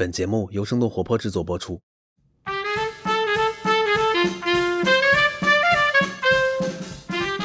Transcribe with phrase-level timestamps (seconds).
[0.00, 1.78] 本节目由生动活泼制作播出。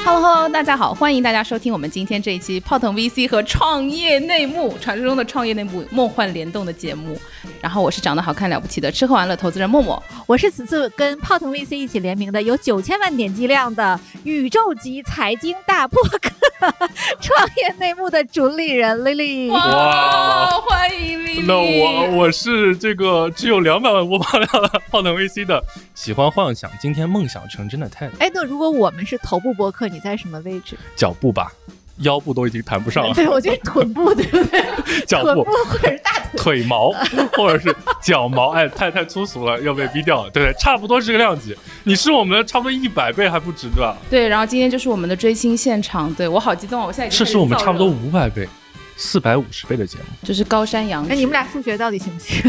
[0.02, 7.20] Hello Hello，大家好，欢迎大家收听我们今天这一期泡腾 VC 和创业内幕，传说中的创业内幕梦幻联动的节目。
[7.60, 16.18] 然后我是长得好看了不起的吃喝玩乐投资人默默，我是此次跟泡腾 VC 一起联名的有九千万点击量的宇宙级财经大播客
[17.20, 19.50] 创业内幕的主理人 Lily。
[19.50, 21.44] 哇，欢迎 Lily。
[21.46, 25.62] 那我我是这个只有两百万播放量的浩腾 VC 的，
[25.94, 30.76] 喜欢幻想，今天梦想成真的太哎，那如果我们是头部播客，你在什么位置？
[30.96, 31.52] 脚步吧，
[31.98, 33.14] 腰部都已经谈不上了。
[33.14, 34.62] 对，我觉得臀部对不对？
[35.06, 36.22] 脚部或者是大腿。
[36.36, 36.90] 腿毛
[37.36, 40.30] 或者是脚毛，哎，太太粗俗了，要被逼掉了。
[40.30, 41.56] 对对，差不多这个量级。
[41.84, 43.96] 你是我们的差不多一百倍还不止，对吧？
[44.10, 46.86] 对，然后今天就是我们的追星现场，对我好激动啊！
[46.86, 48.46] 我现在这是我们差不多五百倍。
[48.96, 51.06] 四百五十倍的节目，就是高山羊。
[51.08, 52.42] 哎你们俩数学到底行不行？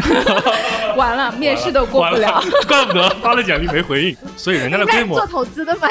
[0.96, 2.42] 完了，面试都过不了。
[2.68, 5.18] 怪不得发了简历没回应，所以人家的规模。
[5.18, 5.88] 做投资的吗？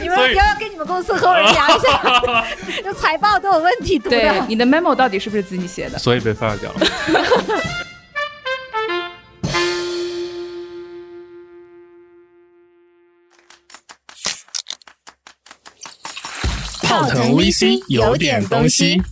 [0.00, 2.44] 你们， 你们要不要跟你们公司合伙人聊一下？
[2.82, 5.98] 就财报都有问题，对，你的 memo 到底是不是自己写的？
[5.98, 6.80] 所以被 fire 掉了。
[16.94, 19.02] 泡腾 VC 有点东西，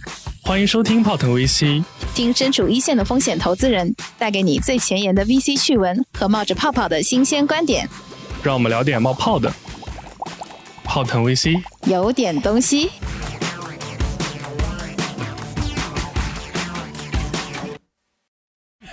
[0.43, 1.83] 欢迎收听泡腾 VC，
[2.15, 7.89] 听身处一线的风险投资人带给你最前沿的 VC 趣闻和冒着泡泡的新鲜观点。
[8.41, 9.53] 让我们聊点冒泡的，
[10.85, 12.89] 泡腾 VC 有点东西。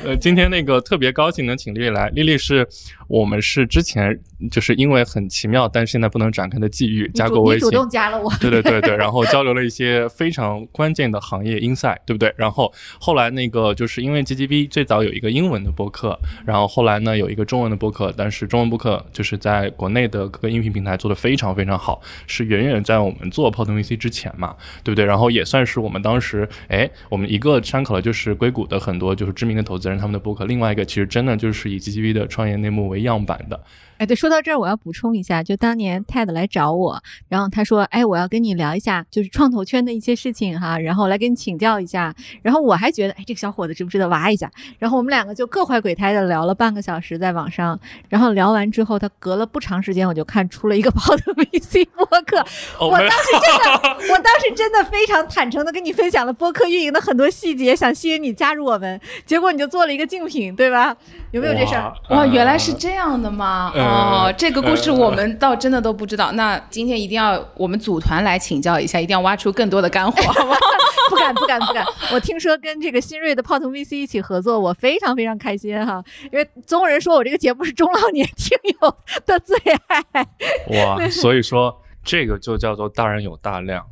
[0.09, 2.67] 呃，今天那个特别高兴能请丽丽来，丽丽是
[3.07, 12.33] 我们是之前就是因为很奇妙，但是现在不能展开的际遇加过微信，主动加了我，对对对对， 然后交流了一些非常关键的行业 insight，对不对？
[12.37, 25.05] 然后后来那个就是因为 GGB 最早有一个英文的播客，然后后来呢有一个中文的播客，但是中文播客就是在国内的各个音频平台做的非常非常好，是远远在我们做泡腾 VC 之前嘛，对不对？
[25.05, 29.98] 然后也算是我们当时哎，我们一个参考了就是硅谷的很多就是知名的投资人。
[29.99, 33.61] 他们的博客，另外一个其实真的就是以 GGV 的创业内幕为样板的。
[33.99, 42.15] 哎，对，说到这儿，我要补充一下，就当年 Ted 来找我，然后他说，哎，我要跟你聊一下，就是创投圈的一些事情哈，然后来跟你请教一下。
[42.41, 44.49] 然后我还觉得，哎，这个小伙子值不值得挖一下？
[44.79, 47.77] 然后我们两个就各怀鬼胎的聊了半个小时在网上。
[48.07, 52.37] 然后聊完之后，他隔了不长时间，我就看出了一个泡腾 VC 播客。
[52.79, 58.97] 我当时真的， 我当时真的非常坦诚的跟你分享了播客运营的很多细节，想吸引你加入我们。
[59.25, 60.95] 结果你就做了一个竞品，对吧？
[61.31, 61.93] 有没有这事儿？
[62.11, 63.71] 哇，原来是这样的吗？
[63.89, 66.31] 哦，这个故事我们倒真的都不知道。
[66.33, 70.55] 那今天一定要我们组团来请教一下，一定要挖出更多的干货，好吗？
[71.09, 71.83] 不敢，不敢，不敢。
[72.13, 76.03] 我听说跟这个新锐的泡腾 VC 一起合作，我非常非常开心哈。
[76.31, 78.95] 因为总有人说我这个节目是中老年听友
[79.25, 79.57] 的最
[79.87, 80.03] 爱。
[80.85, 83.83] 哇，所以说这个就叫做大人有大量。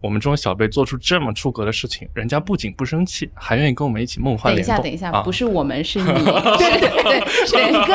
[0.00, 4.76] 我们这种小辈做出这么出格的事情，人家不仅不生气，还愿意跟我们一起梦幻联动。
[4.82, 6.06] 等一下，等一下，不是我们，是你。
[6.08, 7.20] 对对对，
[7.86, 7.92] 个。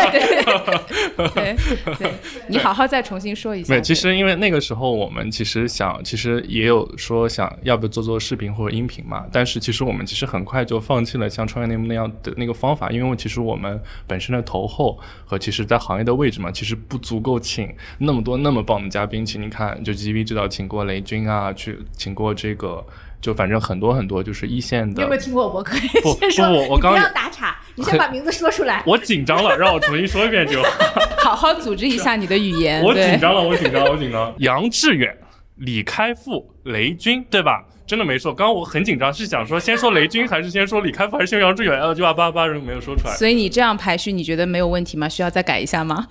[1.18, 2.14] 对对 对，
[2.48, 3.74] 你好好再重新说一下。
[3.74, 9.26] 对，其实因为那个时候我们其实想，其实也有说想要不要做做视频或者音频嘛。
[9.32, 19.26] 但是其实我们其实很快就放弃了像创业内幕那样的那个方法，因为其实我们本身的投后和其实在行业的位置嘛，其实不足够请那么多那么棒的嘉宾。
[19.26, 21.67] 请你看，就 G V 知道请过雷军啊去。
[21.96, 22.86] 请过这个，
[23.22, 24.96] 就反正很多很多，就是一线的。
[24.96, 25.64] 你有没有听过我？
[25.64, 25.88] 可 以
[26.20, 26.46] 先说。
[26.50, 28.84] 我我刚不要打岔，你先把名字说出来。
[28.86, 30.62] 我紧张了，让我重新说一遍就。
[31.20, 32.82] 好好组织一下你的语言。
[32.84, 34.34] 我紧张了，我紧张，我紧张。
[34.40, 35.16] 杨致远、
[35.56, 37.64] 李开复、雷军，对吧？
[37.86, 38.34] 真的没错。
[38.34, 41.80] 刚刚我很紧张，是想说先说雷军，还是先说李开复，还是先杨致远？
[41.80, 43.14] 呃，就把八八人没有说出来。
[43.16, 45.08] 所以你这样排序，你觉得没有问题吗？
[45.08, 46.08] 需要再改一下吗？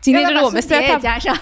[0.00, 1.36] 今天就是我们 set up 加上。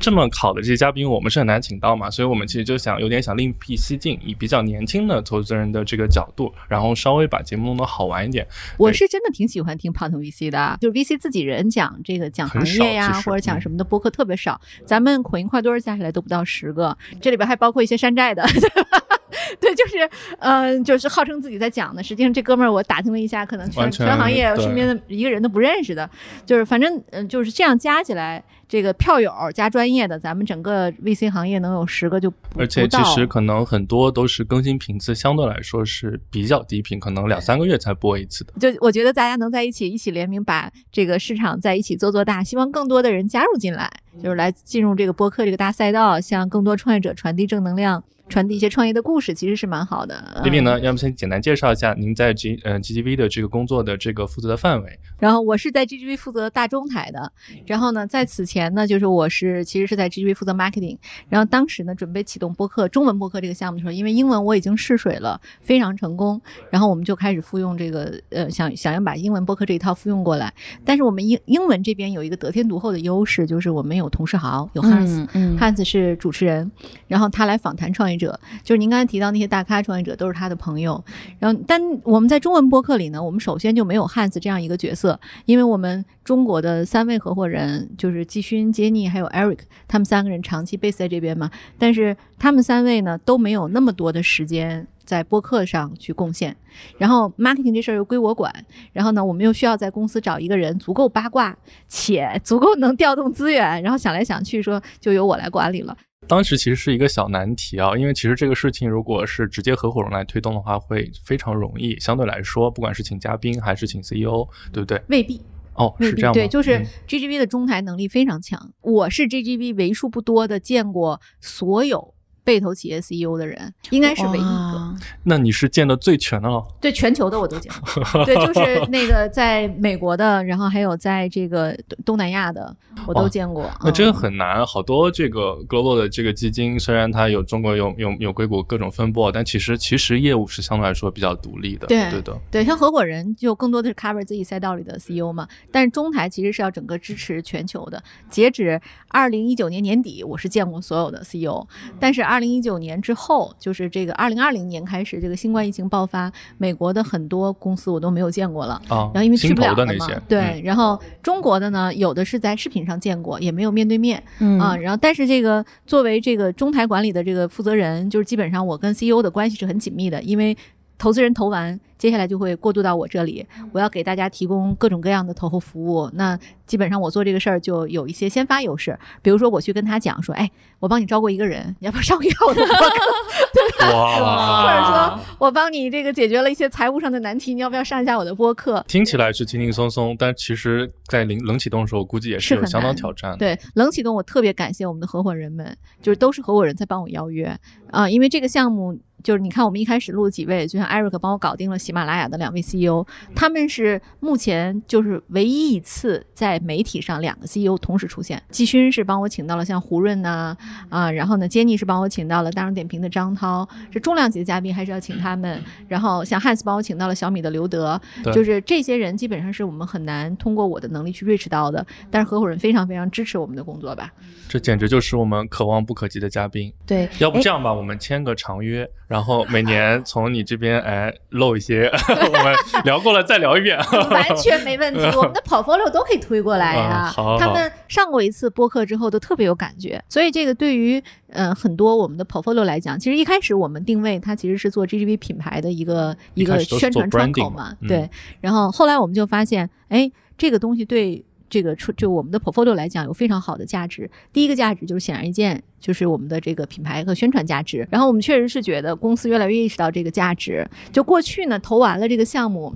[0.00, 8.46] 这么好的这些嘉宾，我们是很难请到嘛，所以我们其实就想有点想另辟蹊径，以比较年轻的投资人的这个角度，然后稍微把节目弄得好玩一点。
[8.78, 18.42] 我是真的挺喜欢听泡腾 VC 的，就是 VC 自己人讲这个讲行业呀，或者讲什么的播客特别少，咱们口音块堆加起来都不到十个，这里边还包括一些山寨的。
[18.44, 18.60] 对，
[19.60, 26.08] 就是，嗯，就是号称自己在讲的，实际上这哥们儿我打听了一下，可能全全行业身边的一个人都不认识的，
[26.44, 38.52] 就是反正嗯就是这样加起来，这个票友加专业的，咱们整个 VC 行业能有十个就而且其实可能很多都是更新频次相对来说是比较低频，可能两三个月才播一次的。
[38.58, 43.90] 就我觉得大家能在一起一起联名，把这个市场在一起做做大，希望更多的人加入进来，
[44.22, 48.02] 就是来进入这个播客这个大赛道，向更多创业者传递正能量。
[48.28, 50.22] 传递一些创业的故事，其实是蛮好的。
[50.34, 50.42] 嗯。
[50.42, 54.98] B B 呢，要不先简单介绍一下您在 G 呃 G G V 的这个工作的这个负责的范围？
[55.18, 57.32] 然后我是在 GGV 负责大中台的，
[57.66, 66.40] 然后呢，在此前呢，就是我是其实是在 GGV 负责 marketing，然后当时呢准备启动播客中文播客这个项目的时候，因为英文我已经试水了，非常成功，
[66.70, 70.52] 然后我们就开始复用这个呃想想要把英文播客这一套复用过来，
[70.84, 75.56] 但是我们英英文这边有一个得天独厚的优势，就是我们有同事豪，有 Hans，、嗯。
[75.56, 76.70] 汉斯是主持人，
[77.08, 81.02] 然后他来访谈创业者，就是您刚才提到那些大咖创业者都是他的朋友。
[81.38, 94.86] 然后，但我们在中文播客里呢，我们首先就没有汉斯这样一个角色，因为我们中国的三位合伙人就是季勋、杰尼还有 Eric，他们三个人长期 base 在这边嘛，但是他们三位呢都没有那么多的时间。
[95.06, 96.56] 在播客上去贡献，
[96.98, 98.52] 然后 marketing 这事儿又归我管，
[98.92, 105.96] 然后呢，我们又需要在公司找一个人足够八卦且足够能调动资源，然后想来想去说就由我来管理了。
[106.28, 111.96] 当时其实是一个小难题啊，因为其实这个事情如果是直接合伙人来推动的话，会非常容易。
[112.00, 115.00] 相对来说，不管是请嘉宾还是请 CEO，对不对？
[115.08, 115.40] 未必，
[115.74, 116.34] 哦，是这样吗？
[116.34, 118.72] 对，就是嗯 GGV 的中台能力非常强。
[118.80, 122.14] 我是 GGV 为数不多的见过所有
[122.46, 124.94] 被投企业 CEO 的人，应该是唯一一个。
[125.24, 126.64] 那你是见的最全的了。
[126.80, 128.24] 对，全球的我都见过。
[128.24, 133.68] 对，就是 那个在美国的，然后还有在这个东东南亚的，我都见过。
[133.82, 141.88] 那这个嗯很难，好多这个 global 的这个基金，虽然它有中国有有有硅谷各种分布，但其实其实业务是相对来说比较独立的。
[141.88, 148.00] 对对的，对，像合伙人就更多的是 cover 自己赛道里的 CEO 嘛，但是中台其实是要整个支持全球的。
[148.30, 151.66] 截止二零一九年年底，我是见过所有的 CEO，
[151.98, 158.74] 但是二零一九年之后，就是这个二零二零年开始，这个新冠疫情爆发，美国的很多公司我都没有见过了。
[158.88, 170.56] 啊，然后因为去不了了嘛的那些，，对，嗯然后中国的呢，有的是在视频上见过，也没有面对面，嗯啊，然后但是这个作为这个中台管理的这个负责人，就是基本上我跟 CEO 的关系是很紧密的，因为
[170.98, 176.10] 投资人投完，接下来就会过渡到我这里，我要给大家提供各种各样的投后服务。
[176.14, 183.92] 那基本上我做这个事儿就有一些先发优势，比如说我去跟他讲说，哎，我帮你招过一个人，你要不要上一下我的 播客？
[183.92, 188.84] 哇，或者说我帮你这个解决了一些财务上的难题，你要不要上一下我的播客？
[188.88, 197.56] 听起来是轻轻松松，但其实在冷冷启动的时候，估计也是有相当挑战。，对，冷启动我特别感谢我们的合伙人们，就是都是合伙人在帮我邀约
[197.90, 208.40] 啊、因为这个项目就是你看我们一开始录了几位，就像 Eric 帮我搞定了喜马拉雅的两位 CEO，他们是目前就是唯一一次在媒体上两个 CEO 同时出现。
[208.50, 210.56] 季勋是帮我请到了像胡润呐
[210.88, 215.60] 啊然后呢，杰尼是帮我请到了大众点评的张涛，是重量级的嘉宾，还是要请他们。
[215.88, 218.00] 然后像汉斯帮我请到了小米的刘德，
[218.32, 224.12] 就是这些人基本上是我们很难通过我的能力去 reach 到的，但是合伙人非常非常支持我们的工作吧。
[224.48, 226.72] 这简直就是我们可望不可及的嘉宾。
[226.86, 229.15] 对，要不哎这样吧，我们签个长约，然后
[229.48, 232.54] 每年从你这边哎漏一些， 我们
[232.84, 233.78] 聊过了再聊一遍。
[234.10, 248.10] 完全没问题， 我们的 portfolio 都可以推过来呀、嗯好好他们上过一次播客之后都特别有感觉，所以这个对于呃很多我们的 portfolio 来讲，其实一开始我们定位它其实是做 GGV 品牌的一个一个宣传窗口嘛嘛，嗯对。
[248.40, 251.24] 然后后来我们就发现，哎，这个东西对。
[251.48, 254.10] 这个出就我们的 portfolio 来讲有非常好的价值。
[254.32, 257.86] 第一个价值就是显而易见，就是我们的这个品牌和宣传价值。
[257.90, 260.68] 然后我们确实是觉得公司越来越意识到这个价值。
[260.92, 262.74] 就过去呢，投完了这个项目，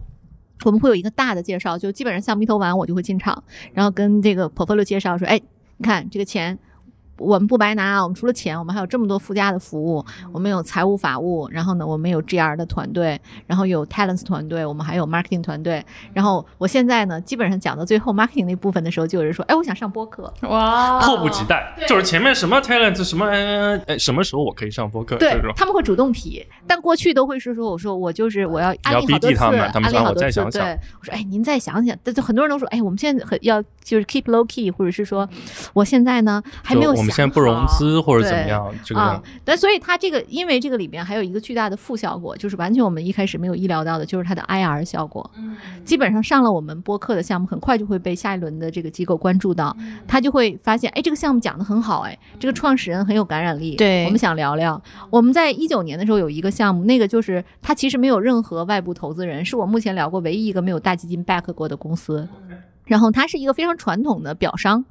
[0.65, 3.43] 我们会有一个大的介绍，就基本上项目一投完，我就会进场，
[3.73, 5.41] 然后跟这个 portfolio 介绍说，哎，
[5.77, 6.59] 你看这个钱。
[7.21, 10.05] 我们不白拿，我们除了钱，我们还有这么多附加的服务。
[10.33, 15.85] 我们有财务法务，然后呢，我们有 GR 的团队，然后有 talents 团队，我们还有 marketing 团队。
[16.15, 20.33] 然后我现在呢，基本上讲到最后 marketing 那部分的时候，就有人说，哎，我想上播客。
[20.43, 30.21] 哇，迫不及待，就是前面什么 talents 什么呃呃，什么时候我可以上播客对，他们会主动提，但过去都会是说，我说我就是我要安利好多次，逼他们他们说我安利好多次。
[30.21, 31.97] 再想想对，我说哎，您再想想。
[32.03, 35.29] 但就很多人都说，哎，我们现在很要就是 keep low key，或者是说，
[35.75, 45.29] 我现在呢还没有们现在不融资或者怎么样，这个啊，但所以它这个，因为这个里边还有一个巨大的负效果，就是完全我们一开始没有意料到的，就是它的 IR 效果。
[45.37, 54.81] 嗯基本上上了我们播客的项目，很快就会被下一轮的这个机构关注到，嗯他就会发现，哎，这个项目讲得很好，哎，这个创始人很有感染力，对我们想聊聊。
[55.11, 62.29] 我们在一九年的时候有一个项目，那个就是它其实没有任何外部投资人，是我目前聊过唯一一个没有大基金 back 过的公司。
[62.85, 64.85] 然后它是一个非常传统的表商。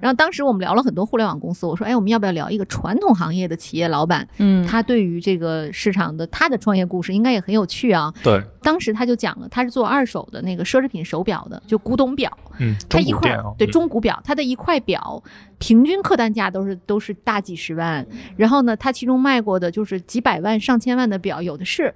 [0.00, 4.26] 然后当时我们聊了很多互联网公司，我说，哎，我们要不要聊一个传统行业的企业老板？
[4.38, 8.12] 嗯，他对于这个市场的他的创业故事应该也很有趣啊。
[8.22, 12.30] 对，当时他就讲了，他是做二手的那个奢侈品手表的，就古董表。
[12.58, 15.22] 嗯，他一块中哦，对中古表，他的一块表
[15.58, 21.94] 平均客单价都是都是大几十万，然后呢，他其中卖过的就是几百万、上千万的表，有的是，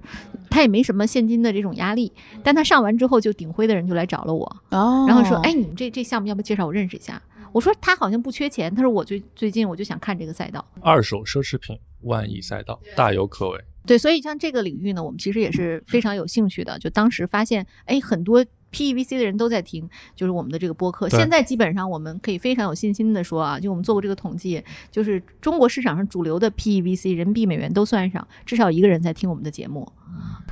[0.49, 2.11] 他也没什么现金的这种压力，
[2.43, 7.21] 但他上完之后，就顶辉的人就来找了我，哦然后说，哎，你们这这项目要不要介绍我认识一下？
[7.55, 13.63] 我说他好像不缺钱，他说我最最近我就想看这个赛道，二手奢侈品万亿赛道大有可为。
[13.85, 16.77] 对，所以像这个领域呢，我们其实也是非常有兴趣的。
[16.79, 21.07] 就当时发现，哎，很多 PEVC 的人都在听，就是我们的这个播客。
[21.07, 29.89] 现在基本上我们可以非常有信心的说啊，就我们做过这个统计，就是中国市场上主流的 PEVC 人民币美元都算上，至少一个人在听我们的节目。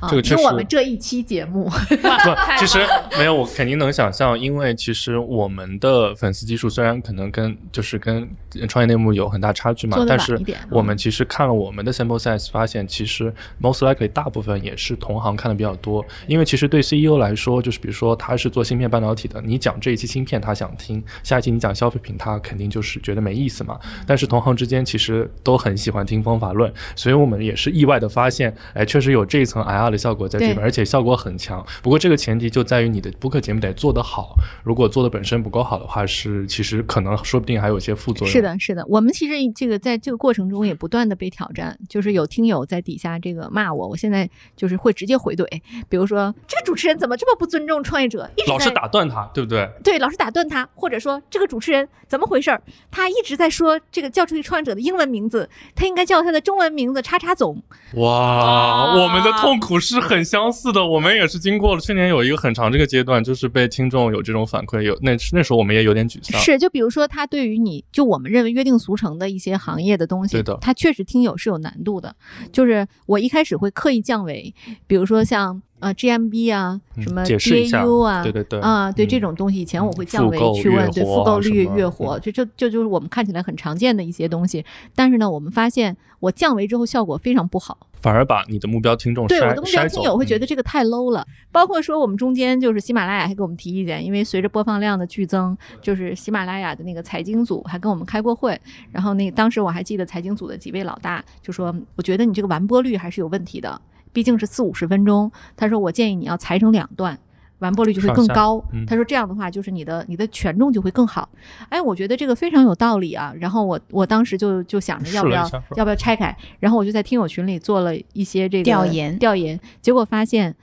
[0.00, 2.78] 啊，这个确实听我们这一期节目， 不，其实
[3.18, 8.28] 没有，我肯定能想象，因为其实我们的粉丝基数虽然可能跟就是跟
[8.68, 10.40] 创业内幕有很大差距嘛但是
[10.70, 23.78] 我们其实看了我们的 sample size，发现其实 most likely 大部分也是同行看的比较多，因为其实对 CEO 来说，就是比如说他是做芯片半导体的，你讲这一期芯片他想听，下一期你讲消费品他肯定就是觉得没意思嘛。
[24.06, 31.64] 但是同行之间其实都很喜欢听方法论，所以我们也是意外的发现，哎，确实有这一层 IR 的效果在这边，而且效果很强。
[31.82, 38.32] 不过这个前提就在于你的播客节目得做得好，如果做的本身不够好的话，是其实可能说不定还有一些副作用。
[38.32, 45.46] 是，的，是的，我们其实这个在这个过程中也不断的被挑战，就是有听友在底下这个骂我，我现在就是会直接回怼，
[45.88, 49.68] 比如说这个主持人怎么这么不尊重创业者，一直老是打断他，对不对？
[49.82, 52.62] 对，老是打断他，或者说这个主持人怎么回事儿？
[52.90, 57.62] 他一直在说这个叫出去创业者的英文名字，他应该叫他的中文名字叉叉总。
[57.94, 60.86] 哇，我们的痛苦是很相似的。
[60.86, 66.40] 我们也是经过了去年有一个很长这个阶段，就是被听众有这种反馈，有那那时候我们也有点沮丧。
[66.40, 72.14] 是，就比如说他对于你就我们认为约定俗成的一些行业的东西，对的他确实听友是有难度的。
[72.52, 74.54] 就是我一开始会刻意降维，
[74.86, 84.64] 比如说像呃 GMB 啊，嗯什么 DAU 啊，对对对啊，对嗯这种东西，以前我会降维去问，对复购率、么月活，嗯这这这就是我们看起来很常见的一些东西。
[84.94, 87.86] 但是呢，我们发现我降维之后效果非常不好。
[88.04, 98.60] 反而把你的目标听众对我的目标听友会觉嗯得这个太 low 了，包括说我们中间就是喜马拉雅还给我们提意见，因为随着播放量的剧增，就是喜马拉雅的那个财经组还跟我们开过会，
[98.92, 103.80] 然后那当时我还记得财经组的几位老大就说，我觉得你这个完播率还是有问题的，
[104.12, 107.18] 毕竟是四五十分钟，他说我建议你要裁成两段。
[107.64, 108.84] 完播率就会更高，嗯。
[108.86, 111.28] 他说这样的话就是你的你的权重就会更好，
[111.68, 113.34] 哎，我觉得这个非常有道理啊。
[113.40, 119.18] 然后我我当时就就想着要不要要不要拆开，然后我就在听友群里做了一些这个调研。
[119.18, 120.54] 调研，结果发现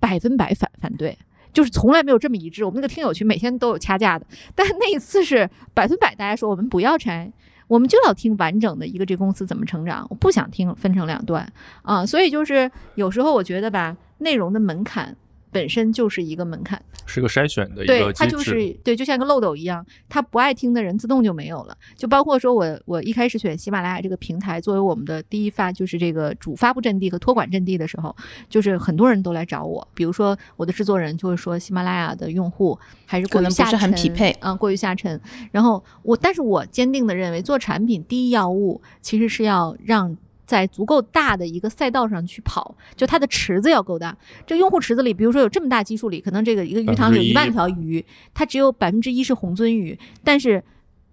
[0.00, 1.16] 百分百反反对，
[1.52, 2.64] 就是从来没有这么一致。
[2.64, 7.32] 我们那个听友群每天都有掐架的，但那一次是百分百，大家说我们不要拆。
[7.68, 11.46] 我们就要听完整的一个这公司怎么成长，我不想听分成两段。
[11.82, 15.14] 啊，所以就是有时候我觉得吧，内容的门槛
[15.58, 18.68] 本身就是一个门槛，是个筛选的一对个，机它就是。
[18.84, 21.76] 对，就像一个漏斗一样，他不爱听的人自动就没有了。
[21.96, 28.14] 就包括说我我一开始选喜马拉雅这个平台作为我们的第一发，就是这个主发布阵地和托管阵地的时候，
[28.48, 35.20] 就是很多人都来找我，比如说我的制作人就会说喜马拉雅的用户还是过于下可能不是很匹配啊、过于下沉。
[35.50, 40.16] 然后我，但是我坚定的认为，做产品第一要务其实是要让。
[40.48, 44.16] 在足够大的一个赛道上去跑，就它的池子要够大。
[44.46, 48.02] 这个用户池子里，比如说有这么大基数里，可能这个一个鱼塘里有一万条鱼，
[48.32, 50.64] 它只有百分之一是红鳟鱼，但是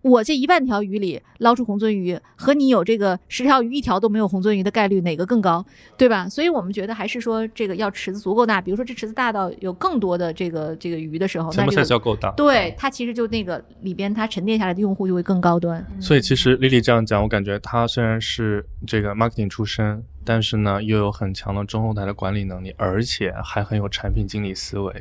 [0.05, 5.65] 我这一万条鱼里捞出红鳟鱼，和你有这个十条鱼一条都没有红鳟鱼的概率哪个更高，
[5.97, 6.29] 对吧？
[6.29, 15.83] 所以我们觉得还是说这个要池子足够大，比如说这池子大到有更多的这个这个鱼的时候，那 sample 这 size 个要够大，对它其实就那个里边它沉淀下来的用户就会更高端。
[15.99, 24.93] 所以其实 Lily 这样讲，我感觉她虽然是这个 marketing 出身，但是呢又有很强的中后台的管理能力，而且还很有产品经理思维，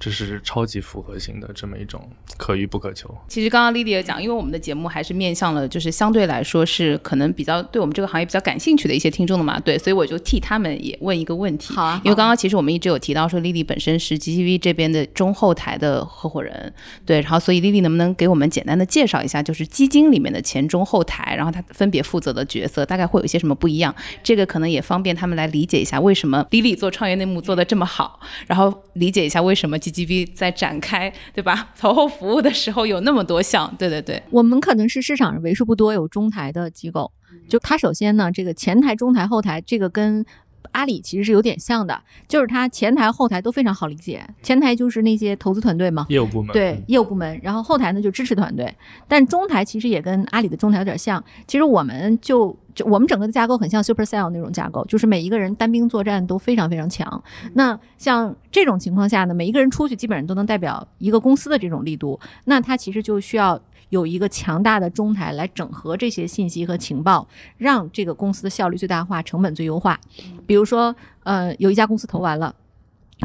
[0.00, 2.00] 这是超级复合型的这么一种
[2.38, 3.14] 可遇不可求。
[3.28, 11.74] 其实刚刚 Lily 也讲，因为我们的节目还是面向了，就是相对来说是可能比较对我们这个行业比较感兴趣的一些听众的嘛，对，所以我就替他们也问一个问题。
[11.74, 16.72] 好啊，因为刚刚其实我们一直有提到说，Lily 本身是 GTV 这边的中后台的合伙人，
[17.04, 23.94] 对，然后所以 Lily 能不能给我们简单的介绍一下，就是基金里面的前中后台，然后他分别负责的角色大概会有一些什么不一样？
[24.22, 37.10] 这个可能也方便他们来理解一下为什么 Lily 做创业内幕做的这么好，然后理解一下为什么 G B 在展开对吧 投后服务的时候有那么多项，对对对，我们可能是市场上为数不多有中台的机构。
[37.48, 40.24] 就它首先呢，这个前台、中台、后台，这个跟
[40.72, 44.24] 阿里其实是有点像的，就是它前台后台都非常好理解。
[44.42, 48.72] 前台就是那些投资团队嘛，业务部门对业务部门，然后后台呢就支持团队。
[49.08, 51.22] 但中台其实也跟阿里的中台有点像。
[51.46, 57.22] 其实我们就就我们整个的架构很像 Supercell 那种架构，就是每一个人单兵作战都非常非常强。
[57.54, 63.60] 那像这种情况下呢，每一个人出去基本上都能代表一个公司的这种力度，那它其实就需要。
[63.90, 67.28] 有一个强大的中台来整合这些信息和情报，
[67.58, 70.00] 让这个公司的效率最大化、成本最优化。
[70.46, 70.94] 比如说，
[71.24, 72.54] 呃，有一家公司投完了，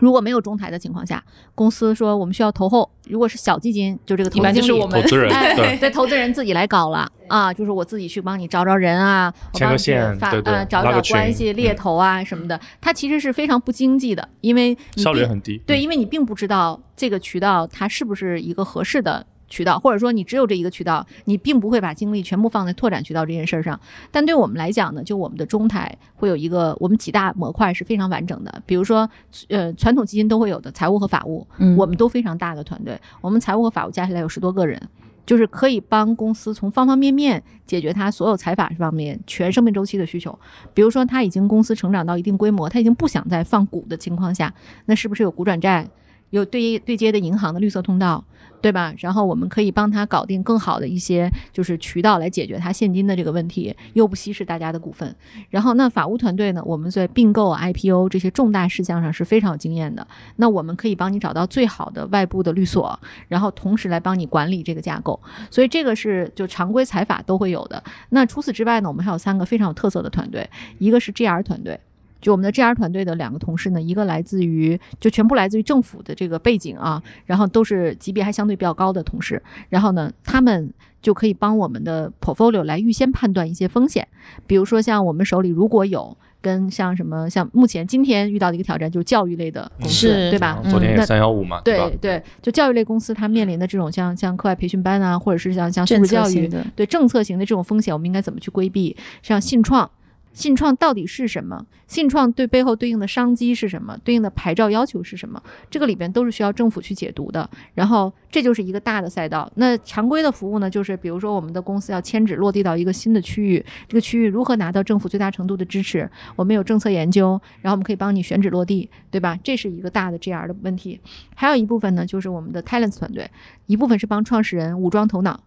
[0.01, 4.67] 如果没有中台的情况下，公司说我们需要投后，如果是小基金，就这个投一般资经理。
[4.67, 15.61] 就是我们投资人哎，对对，投资人自己来搞了啊，就是我自己去帮你找找人啊，我牵个帮你发线对对呃找拉个找关系、猎嗯头啊什么的，它其实是非常不经济的，因为你效率很低。
[15.65, 23.79] 对，嗯因为你并不知道这个渠道它是不是一个合适的渠道，或者说你只有这一个渠道，你并不会把精力全部放在拓展渠道这件事儿上。
[24.11, 29.09] 但对我们来讲呢，就我们的中台会有一个我们几大模块是非常完整的，比如说
[29.49, 34.81] 呃传统基金都会有的财务和法务，嗯我们都非常大的团队，我们财务和法务加起来有十多个人。
[35.25, 40.37] 就是可以帮公司从方方面面解决它所有财法方面全生命周期的需求。
[40.71, 44.53] 比如说，他已经公司成长到一定规模，他已经不想再放股的情况下，
[44.85, 45.89] 那是不是有股转债，
[46.35, 48.23] 有对对接的银行的绿色通道，
[48.61, 48.93] 对吧？
[48.97, 55.15] 然后我们可以帮他搞定更好的一些就是渠道来解决他现金的这个问题，又不稀释大家的股份。
[55.49, 60.05] 然后那法务团队呢，我们在并购、IPO 这些重大事项上是非常有经验的。
[60.35, 62.99] 那我们可以帮你找到最好的外部的律所，
[63.29, 65.17] 然后同时来帮你管理这个架构。
[65.49, 67.81] 所以这个是就常规财法都会有的。
[68.09, 70.49] 那除此之外呢，我们还有三个非常有特色的团队，
[70.79, 71.79] 一个是 GR 团队。
[72.21, 84.07] 就我们的 GR 团队的两个同事呢，一个来自于就全部来自于政府的这个背景啊，然后都是级别还相对比较高的同事，然后呢，他们就可以帮我们的 portfolio 来预先判断一些风险，
[84.47, 90.61] 比如说像我们手里如果有跟像什么像目前今天遇到的一个挑战就是教育类的公司，是对吧？
[90.69, 91.89] 昨天也三幺五嘛，对？
[92.01, 98.95] 对，就教育类公司它面临的这种像像课外培训班啊，或者是像像素质教育对政策型的这种风险，我们应该怎么去规避？
[99.23, 99.89] 像信创，
[100.35, 101.65] 信创到底是什么？
[101.87, 103.97] 信创对背后对应的商机是什么？
[104.03, 105.41] 对应的牌照要求是什么？
[105.71, 107.49] 这个里边都是需要政府去解读的。
[107.73, 109.49] 然后这就是一个大的赛道。
[109.55, 116.09] 那常规的服务呢，就是比如说我们的公司要迁址落地到一个新的区域，这个区域如何拿到政府最大程度的支持？
[116.35, 119.39] 我们有政策研究，然后我们可以帮你选址落地，对吧？
[119.41, 120.99] 这是一个大的 GR 的问题。
[121.33, 123.31] 还有一部分呢，就是我们的 talents 团队，
[123.67, 125.39] 一部分是帮创始人武装头脑。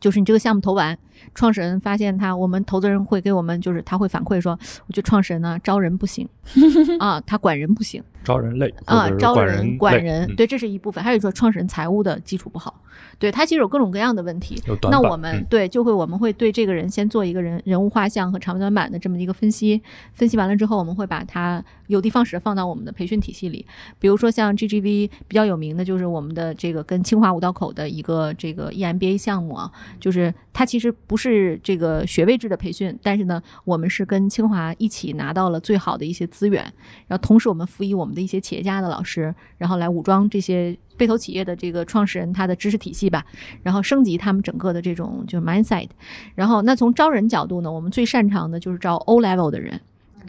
[0.00, 0.98] 就是你这个项目投完，
[1.34, 4.52] 创始人发现他，我们投资人会给我们，就是他会反馈说，
[4.86, 6.28] 我觉得创始人呢招人不行
[6.98, 11.02] 啊，他管人不行招人累啊招人管人，嗯对，这是一部分。
[11.02, 12.80] 还有说创始人财务的基础不好，
[13.18, 14.62] 对他其实有各种各样的问题。
[14.90, 19.82] 那我们、嗯对就会我们会对这个人先做一个人人物画像和长短板的这么一个分析，
[20.14, 23.66] 分析完了之后，我们会把他有的放矢地放到我们的培训体系里。
[23.98, 36.62] 比如说像 GGV 比较有名的就是我们的这个跟清华五道口的一个这个 E EMBA 项目啊，就是它其实不是这个学位制的培训，但是呢，我们是跟清华一起拿到了最好的一些资源，
[37.06, 43.22] 然后同时我们辅以我们的一些企业家的老师，然后来武装这些被投企业的这个创始人他的知识体系吧，
[43.62, 45.86] 然后升级他们整个的这种就是 mindset。
[46.34, 49.78] 然后那从招人角度呢，我们最擅长的就是招 O level 的人。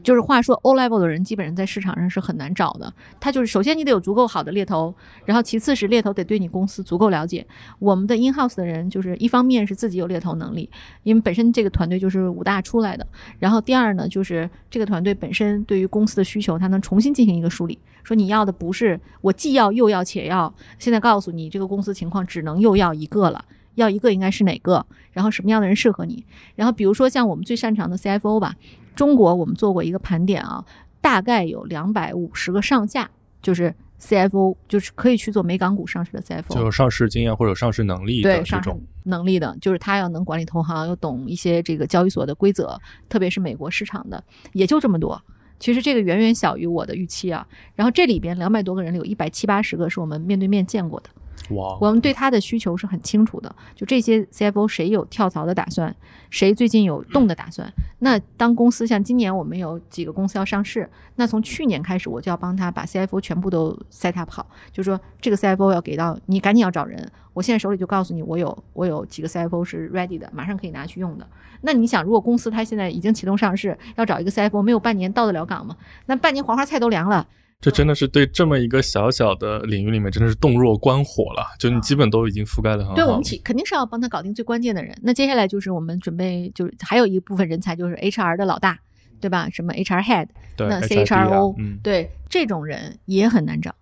[0.01, 2.91] 就是话说，O level 的人基本上在市场上是很难找的。
[3.19, 4.93] 他就是首先你得有足够好的猎头，
[5.25, 7.45] 然后其次是猎头得对你公司足够了解。
[7.79, 10.69] 我们的 in house 的人就是一方面是自己有猎头能力，
[11.03, 13.05] 因为本身这个团队就是武大出来的。
[13.39, 23.45] 然后第二呢，就是这个团队本身对于公司的需求，他能重新进行一个梳理，说你要的不是我既要又要且要，现在告诉你这个公司情况只能又要一个了。
[23.75, 24.85] 要一个应该是哪个？
[25.13, 26.23] 然后什么样的人适合你？
[26.55, 28.53] 然后比如说像我们最擅长的 CFO 吧，
[28.95, 30.63] 中国我们做过一个盘点啊，
[31.01, 33.09] 大概有两百五十个上下，
[33.41, 42.79] 就是 CFO，就是可以去做美港股上市的 CFO，就有上市经验或者上市能力的对上市这种，能力的，就是他要能管理投行，又懂一些这个交易所的规则，
[43.09, 45.21] 特别是美国市场的，也就这么多。
[45.59, 47.47] 其实这个远远小于我的预期啊。
[47.75, 51.09] 然后这里边两百多个人里，有一百七八十个是我们面对面见过的。
[51.49, 55.93] 我们对他的需求是很清楚的，就这些 CFO 谁有跳槽的打算，
[56.29, 57.71] 谁最近有动的打算。
[57.99, 67.11] 那当公司像今年我们有几个公司要上市，那从去年开始我就要帮他把 CFO 全部都 set up 好，就是说这个 CFO 要给到你，赶紧要找人。
[67.33, 71.27] 我现在手里就告诉你，我有我有几个 CFO 是 ready 的，马上可以拿去用的。
[71.61, 75.75] 那你想，如果公司它现在已经启动上市，要找一个 CFO，没有半年到得了岗吗？
[76.05, 77.27] 那半年黄花菜都凉了。
[77.63, 81.45] 这真的是对这么一个小小的领域里面，真的是洞若观火了。
[81.57, 82.95] 就你基本都已经覆盖的很好。
[82.95, 84.93] 对我们起肯定是要帮他搞定最关键的人。
[85.01, 88.77] 那接下来就是我们准备，就是还有一部分人才就是 HR 的老大，
[89.21, 89.47] 对吧？
[89.49, 93.73] 什么 HR head，那 CHRO，、嗯，对这种人也很难找。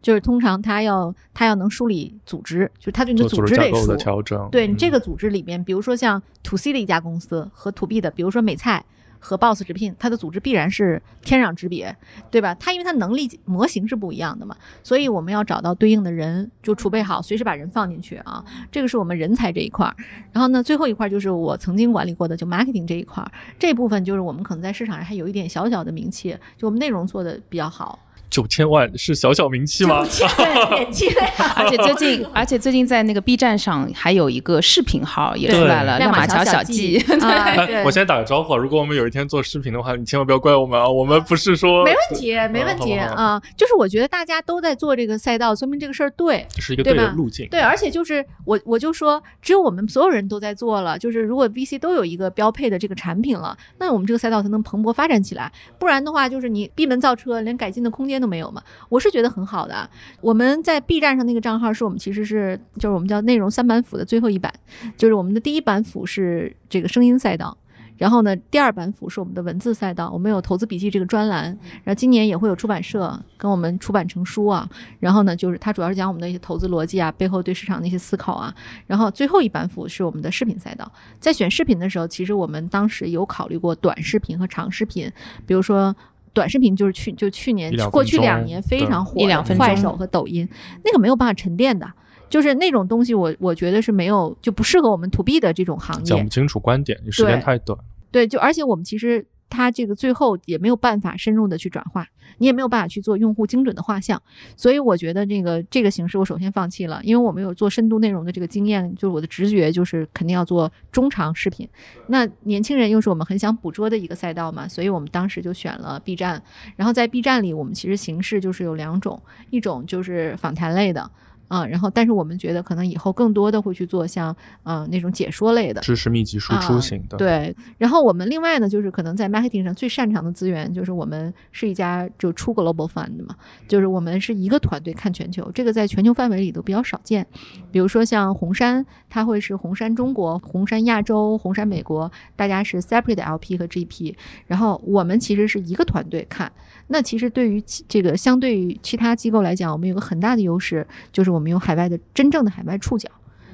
[0.00, 3.96] 就是通常他要他要能梳理组织，就是他对你的组织得熟织架构的。
[3.96, 8.84] 调整，嗯对你这个组织里面，比如说像 to C 的一家公司和 to B 的，比如说美菜
[9.18, 11.94] 和 Boss 直聘，它的组织必然是天壤之别，
[12.30, 12.54] 对吧？
[12.54, 18.44] 它因为它能力模型是不一样的嘛，所以我们要找到对应的人，就储备好，随时把人放进去啊。
[18.70, 19.94] 这个是我们人才这一块儿。
[20.32, 27.98] 然后呢，最后一块就是我曾经管理过的，就 marketing 这一块儿，这部分就是我们可能在市场上还有一点小小的名气，就我们内容做的比较好，
[28.30, 30.04] 九千万是小小名气吗？
[30.04, 31.28] 对，点击量。
[31.56, 37.02] 而且最近，而且最近在那个 B 站上还有一个视频号也出来了，亮马桥小记。
[37.84, 46.46] 我先打个招呼啊，如果我们有一天做视频的话，你千万不要怪我们啊，我们不是说没问题，没问题啊、就是我觉得大家都在做这个赛道，说明这个事儿对。
[46.54, 47.48] 这是一个对的路径。
[47.48, 55.50] 对，而且就是我我就说，只有我们所有人都在做了，就是如果 VC 都有一个标配的这个产品了，那我们这个赛道才能蓬勃发展起来。
[55.78, 58.62] 不然的话，就是你闭门造车，连改进的空间都没有嘛。
[58.88, 59.88] 我是觉得很好的。
[60.20, 64.52] 我们在 B 站上那个账号是我们其实是就是我们叫内容三板斧的最后一板，
[64.96, 67.56] 就是我们的第一板斧是这个声音赛道。
[67.96, 71.46] 然后呢，第二板斧是我们的文字赛道，我们有投资笔记这个专栏，
[71.82, 74.70] 然后今年也会有出版社跟我们出版成书啊。
[75.00, 78.54] 然后呢，就是它主要是讲我们的一些投资逻辑啊，背后对市场的一些思考啊。
[78.86, 85.10] 然后最后一板斧是我们的视频赛道，在选视频的时候，其实我们当时有考虑过短视频和长视频，
[85.44, 85.92] 比如说。
[86.38, 90.48] 短视频就是去就去年过去两年非常火一两的分钟快手和抖音，
[90.84, 91.84] 那个没有办法沉淀的，
[92.28, 96.28] 就是那种东西我我觉得是没有就不适合我们 to B 的这种行业讲不。
[96.28, 97.76] 清楚观点，你时间太短。
[98.12, 102.06] 对，就而且我们其实它这个最后也没有办法深入的去转化，
[102.38, 104.20] 你也没有办法去做用户精准的画像，
[104.56, 111.68] 所以我觉得这个这个形式我首先放弃了，因为我们有做深度内容的这个经验，就是我的直觉就是肯定要做中长视频。
[112.08, 116.42] 那年轻人又是我们很想捕捉的一个赛道嘛，所以我们当时就选了 B 站。
[116.76, 121.10] 然后在 B 站里，我们其实形式就是有两种，一种就是访谈类的。
[121.48, 133.34] 啊、然后但是我们觉得可能以后更多的会去做像呃那种解说类的，知识密集输出型的，，对，然后我们另外呢，就是可能在 marketing 上最擅长的资源，就是我们是一家就出 global fund 嘛，
[133.66, 137.26] 就是我们是一个团队看全球，这个在全球范围里都比较少见。
[137.72, 144.14] 比如说像红杉，它会是红杉中国、红杉亚洲、红杉美国，大家是 separate 的 LP 和 GP，
[144.46, 146.52] 然后我们其实是一个团队看。
[146.88, 153.08] 那其实对于这个相对于其他机构来讲，我们有个很大的优势，就是我们有海外的真正的海外触角。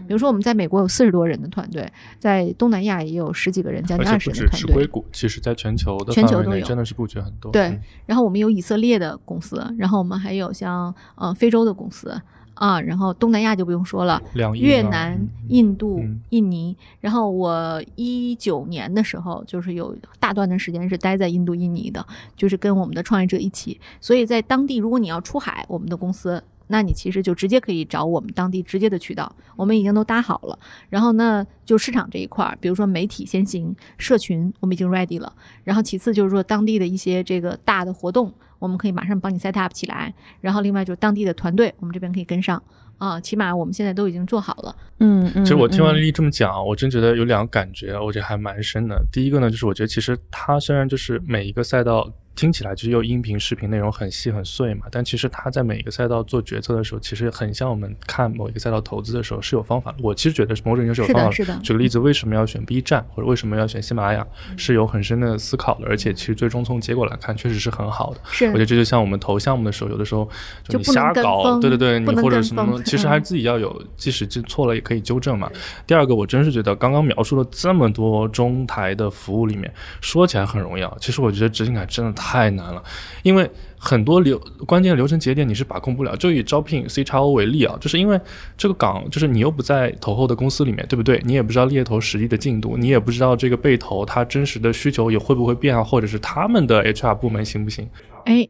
[0.07, 4.69] 比如说，我们在美国有四十多人的团队，在东南亚也有十几个人，将近二十人的团队。
[4.69, 7.51] 是硅谷，其实在全球的范围全球都有内真的是布局很多。
[7.51, 12.21] 对嗯然后我们有以色列的公司，然后我们还有像呃非洲的公司
[12.55, 16.77] 啊，然后东南亚就不用说了，两越南嗯、印度嗯、印尼。
[17.01, 22.05] 然后我一九年的时候，就是有大段的时间是待在印度、印尼的，
[22.37, 23.81] 就是跟我们的创业者一起。
[24.01, 26.43] 所以在当地，如果你要出海，我们的公司。
[26.67, 30.59] 那你其实就直接可以找我们当地直接的渠道，我们已经都搭好了。
[30.89, 35.31] 然后呢，就市场这一块儿，比如说媒体先行，社群我们已经 ready 了。
[35.63, 40.13] 然后其次就是说当地的一些这个大的活动，我们可以马上帮你 set up 起来。
[40.41, 42.63] 然后另外就是当地的团队，我们这边可以跟上
[42.99, 44.77] 啊，起码我们现在都已经做好了。
[45.01, 45.45] 嗯嗯。
[45.45, 49.01] 其实我听完嗯丽丽这么讲，我真觉得有两个感觉，我觉得还蛮深的。
[49.13, 59.99] 第一个呢，就是我觉得其实它虽然就是每一个赛道听起来就是又音频、视频内容很细很碎嘛，但其实他在每一个赛道做决策的时候，其实很像我们看某一个赛道投资的时候是有方法的。
[60.03, 68.21] 我其实觉得某种意义上是有方法是的举个例子，为什么要选 B 站或者为什么要选喜马拉雅，是有很深的思考的，而且其实最终从结果来看，确实是很好的。
[68.27, 70.29] 是我觉得这就像我们投项目的时候，有的时候
[70.69, 75.49] 就你瞎搞，对对对，你或者什么，其实还是嗯自己要有，即使就错了也可以纠正嘛。
[75.87, 82.83] 第二个，我真是觉得刚刚描述了这么多中台的服务里面，说起来很容易啊，其实我觉得执行感真的太太难了，
[83.23, 86.17] 因为很多流关键流程节点你是把控不了。
[86.17, 88.19] 就以招聘 C x O 为例啊，就是因为
[88.57, 91.21] 这个岗就是你又不在投后的公司里面，对不对？
[91.27, 97.87] 你也不知道猎头实际的进度，你也不知道这个被投他真实的需求也会不会变啊，或者是他们的 HR 部门行不行？
[98.25, 98.49] 哎，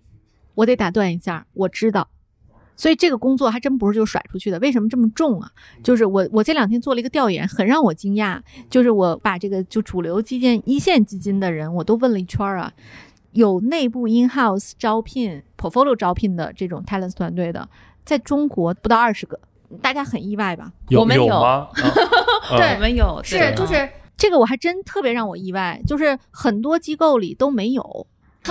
[0.54, 2.08] 我得打断一下，我知道。
[2.76, 5.48] 所以这个工作还真不是就甩出去的，为什么这么重啊？
[5.84, 12.72] 就是我我这两天做了一个调研，很让我惊讶，就是我把这个就主流基建一线基金的人我都问了一圈啊，
[13.34, 17.68] 有内部 in house 招聘 portfolio 招聘的这种 talent 团队的，
[18.04, 19.38] 在中国不到二十个，
[19.82, 20.72] 大家很意外吧？
[20.88, 21.68] 有我们有有吗？
[22.50, 28.06] 啊对我们有是就是这个我还真特别让我意外，就是很多机构里都没有，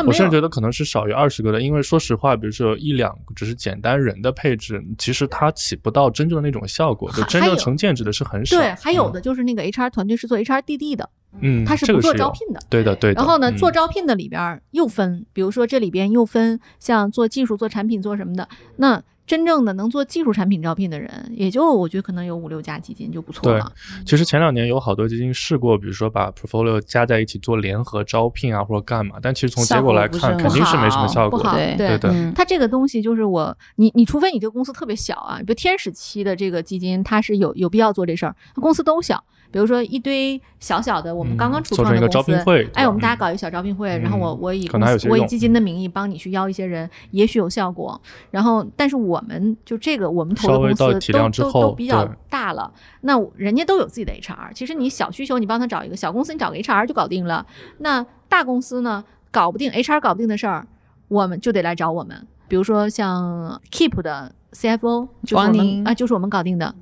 [0.06, 8.58] 我甚至觉得可能是少于二十个的，因为说实话，比如说有一两个只是简单人的配置，其实它起不到真正的那种效果，真正成建制的是很少。
[8.58, 11.10] 对，还有嗯的就是那个 HR 团队是做 HRDD 的，
[11.42, 12.60] 嗯，它是不做招聘的。
[12.70, 13.20] 对的，对的。
[13.20, 18.48] 然后呢，嗯做招聘的里边又分，比如说这里边又分像做技术、做产品、做什么的。
[18.78, 23.72] 那真正的能做技术产品招聘的人，也就我觉得可能有五六家基金就不错对了。
[24.06, 31.44] 其实前两年有好多基金试过，比如说把 portfolio 加在一起做联合招聘啊，或者干嘛，但其实从结果来看，肯定是没什么效果的。
[31.44, 39.24] 不好，对对的嗯它这个东西就是我，你你除非你这个公司特别小啊，比如天使期的这个基金，它是有有必要做这事儿，公司都小。
[39.54, 44.68] 比如说一堆小小的，我们刚刚初创的公司，招聘会，哎，我们大家嗯搞一个小招聘会，然后我嗯我以
[45.08, 48.02] 我以基金的名义帮你去邀一些人，也许有效果。
[48.32, 54.52] 然后，但是我们就这个我们投的公司都都都比较大了，那人家都有自己的 HR。
[54.56, 57.46] 其实你小需求，你帮他找一个小公司，你找个 HR 就搞定了。
[57.78, 60.66] 那大公司呢，搞不定 HR 搞不定的事儿，
[61.10, 62.26] 我们就得来找我们。
[62.48, 66.74] 比如说像 Keep 的 CFO，就是啊，就是我们搞定的。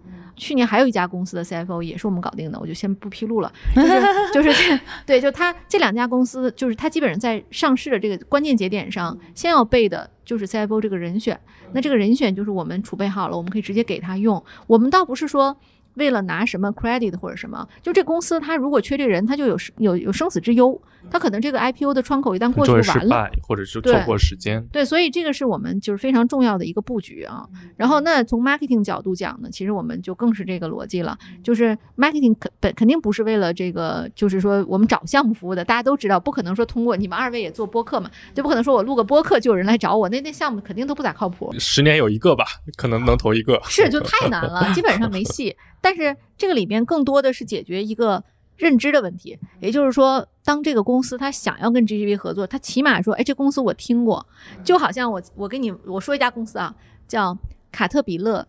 [0.41, 3.54] 去年还有一家公司的 CFO 也是我们搞定的，我就先不披露了。
[3.75, 4.01] 就是
[4.34, 11.39] 就是这对，就他这两家公司，就是他基本上在上市的这个关键节点上，先要备的就是 CFO 这个人选。
[11.73, 14.43] 那这个人选就是我们储备好了，我们可以直接给他用。
[14.65, 15.56] 我们倒不是说。
[15.95, 23.01] 为了拿什么 credit 或者什么，就这公司它如果缺这人，它就有有有生死之忧，它可能这个 IPO 的窗口一旦过去就完了。
[23.04, 24.63] 失败，或者是对错过时间。
[24.71, 27.45] 对，所以这个是我们就是非常重要的一个布局啊。
[27.75, 41.54] 然后那从 marketing 角度讲呢，其实我们就更是这个逻辑了，就是 marketing 肯本肯定不是为了这个，就是说我们找项目服务的，大家都知道，不可能说通过你们二位也做播客嘛，就不可能说我录个播客就有人来找我，那那项目肯定都不咋靠谱。
[41.60, 42.45] 十年有一个吧，
[42.77, 43.60] 可能能投一个。
[43.65, 45.56] 是，就太难了，基本上没戏。
[45.82, 48.24] 但是这个里边更多的是解决一个
[48.56, 54.26] 认知的问题，也就是说，当这个公司他想要跟 GGV 合作，他起码说，哎，这公司我听过，
[54.63, 56.76] 就好像我我跟你我说一家公司啊，
[57.08, 57.36] 叫
[57.72, 58.48] 卡特彼勒，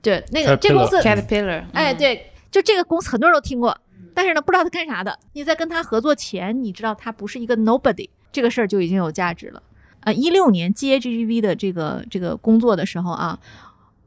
[0.00, 3.78] 对，那个这公司，Caterpillar，哎，对，就这个公司很多人都听过，
[4.14, 5.18] 但是呢，不知道他干啥的。
[5.34, 9.62] 你在跟他合作前，你知道他不是一个 nobody，这个事儿就已经有价值了。
[10.00, 13.38] 啊，一六年接 GGV 的这个这个工作的时候啊，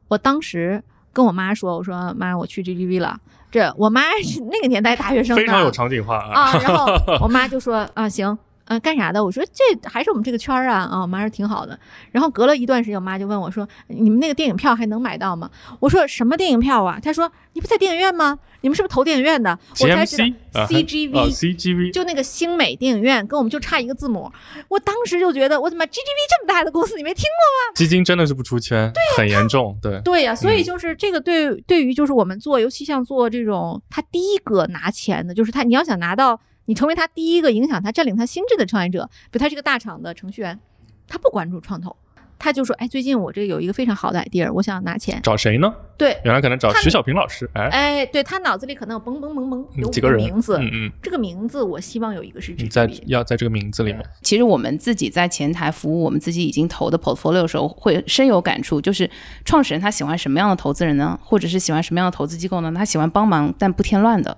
[0.08, 0.82] 我当时
[1.16, 3.18] 跟我妈说，我说妈，我去 GGV 了。
[3.50, 6.42] 这我妈是那个年代大学生，非常有场景化啊。
[6.42, 6.92] 啊，然后
[7.24, 8.36] 我妈就说啊行。
[8.68, 9.24] 嗯，干啥的？
[9.24, 11.00] 我说这还是我们这个圈儿啊啊！
[11.00, 11.78] 我妈说挺好的。
[12.10, 15.48] 然后隔了一段时间，我妈就问我说：“你们那个电影票还能买到吗？”
[15.78, 18.38] 我说：“什么电影票啊？”她说：“你不在电影院吗？
[18.60, 24.30] 你们是不是投电影院的？”我才知道 GMC 啊 CGV、啊 CGV 就那个星美电影院，跟我们就差一个字母。
[24.68, 25.90] 我当时就觉得，我怎么 GGV
[26.28, 27.74] 这么大的公司你没听过吗？
[27.74, 29.74] 基金真的是不出圈，很严重。
[29.80, 40.60] 对，对呀、所以嗯就是这个对对于就是我们做，尤其像做这种他第一个拿钱的，就是他你要想拿到你成为他第一个影响他占领他心智的创业者，比如他是个大厂的程序员，
[41.08, 41.96] 他不关注创投，
[42.38, 45.20] 他就说，哎，最近我这有一个非常好的 idea，我想拿钱。
[45.22, 45.72] 找谁呢？
[45.98, 47.48] 对，原来可能找徐小平老师。
[47.54, 52.86] 哎，哎，对他脑子里可能有嘣嘣嘣嘣有几个人名字，嗯嗯，这个名字我希望有一个是你在。
[53.06, 54.04] 要在这个名字里面。
[54.22, 58.80] 其实我们自己在前台服务我们自己已经投的 portfolio 的时候，会深有感触。
[58.80, 59.08] 就是
[59.44, 61.18] 创始人他喜欢什么样的投资人呢？
[61.22, 62.72] 或者是喜欢什么样的投资机构呢？
[62.74, 64.36] 他喜欢帮忙但不添乱的。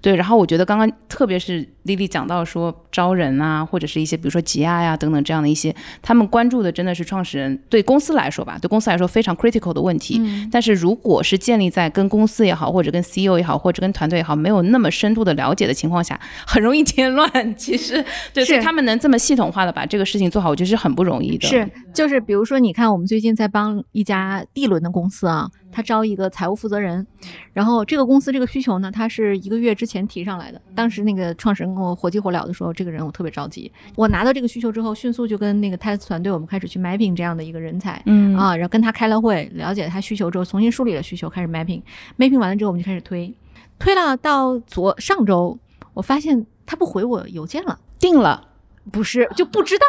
[0.00, 10.20] 对，然后我觉得刚刚特别是丽丽讲到说招人啊，或者是一些比如说吉亚呀等等这样的一些，他们关注的真的是创始人对公司来说吧，对公司来说非常 critical 的问题。
[10.50, 17.30] 但是如果是建立在跟公司也好，或者跟 CEO 也好，或者跟团队也好，没有那么深度的了解的情况下，很容易添乱。
[17.56, 21.46] 其实，对，所以他们能这么系统化的把这个事情做好，我觉得是很不容易的。
[21.46, 27.06] 是，就是比如说，你看我们最近在帮一家 D 轮的公司啊，他招一个财务负责人，
[27.52, 30.60] 然后这个公司这个需求呢，他是一个月之前提上来的。
[30.74, 33.70] 当时那个创始人跟我火急火燎的说，这个人我特别着急。
[33.94, 38.02] 我拿到这个需求之后，迅速就跟那个泰斯团队，我们开始去 mapping 这样的一个人才。
[38.06, 38.36] 嗯。
[38.36, 43.32] 啊，然后跟他开了会，了解他需求之后，重新梳理了需求，开始 mapping，mapping 完了之后，我们就开始推，
[43.78, 45.58] 推了到昨上周，
[45.94, 48.48] 我发现他不回我邮件了，定了，
[48.90, 49.84] 不是就不知道，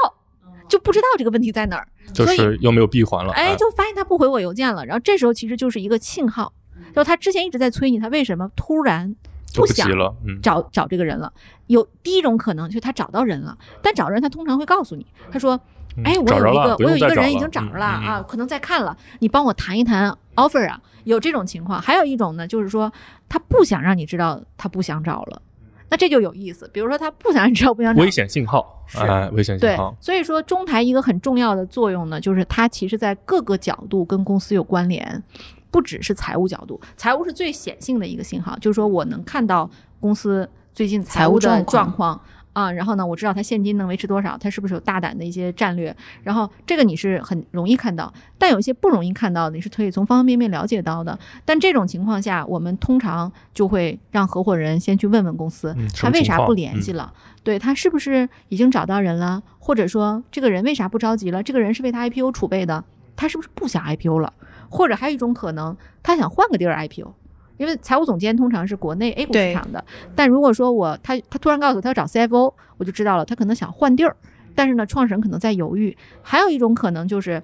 [0.68, 1.88] 就不知道这个问题在哪儿。
[2.14, 3.34] 就所以是又没有闭环了。
[3.34, 4.86] 哎，啊就发现他不回我邮件了。
[4.86, 6.54] 然后这时候其实就是一个信号，
[6.96, 9.16] 就他之前一直在催你，他为什么突然
[9.54, 10.16] 不想急了。
[10.26, 11.32] 嗯，找找这个人了？
[11.68, 15.56] 有第一种可能就是他找到人了，但找人他通常会告诉你，他说。
[15.56, 21.82] 嗯哎，我有一个我有一个人已经找着了啊，可能在看了，你帮我谈一谈 offer 啊，有这种情况。
[21.82, 22.90] 还有一种呢，就是说
[23.28, 25.42] 他不想让你知道他不想找了，
[25.92, 26.68] 那这就有意思。
[26.74, 35.22] 比如说他不想让 你知道不想找，危险信号，是哎，危险信对号，，所以说中台一个很重要的作用呢，就是它其实在各个角度跟公司有关联，
[35.70, 42.22] 不只是财务角度，财务是最显性的一个信号，就是说我能看到公司最近财务的状况状况
[42.54, 51.18] 啊，然后呢，我知道他现金能维持多少，他是不是有大胆的一些战略，然后这个你是很容易看到，但有一些不容易看到的，你是可以从方方面面了解到的。
[51.46, 57.14] 但这种情况下，我们通常就会让合伙人先去问问公司，嗯他为啥不联系了？
[57.44, 59.42] 对他是不是已经找到人了？
[59.58, 61.42] 或者说这个人为啥不着急了？
[61.42, 62.84] 这个人是为他 IPO 储备的，
[63.16, 64.34] 他是不是不想 IPO 了？
[64.70, 67.14] 或者还有一种可能，他想换个地儿 IPO。
[67.62, 74.18] 因为财务总监通常是国内 A 股市场的，但如果说我他他突然告诉我他要找 CFO，我就知道了，他可能想换地儿，
[74.56, 75.96] 但是呢，创始人可能在犹豫。
[76.24, 77.40] 还有一种可能就是，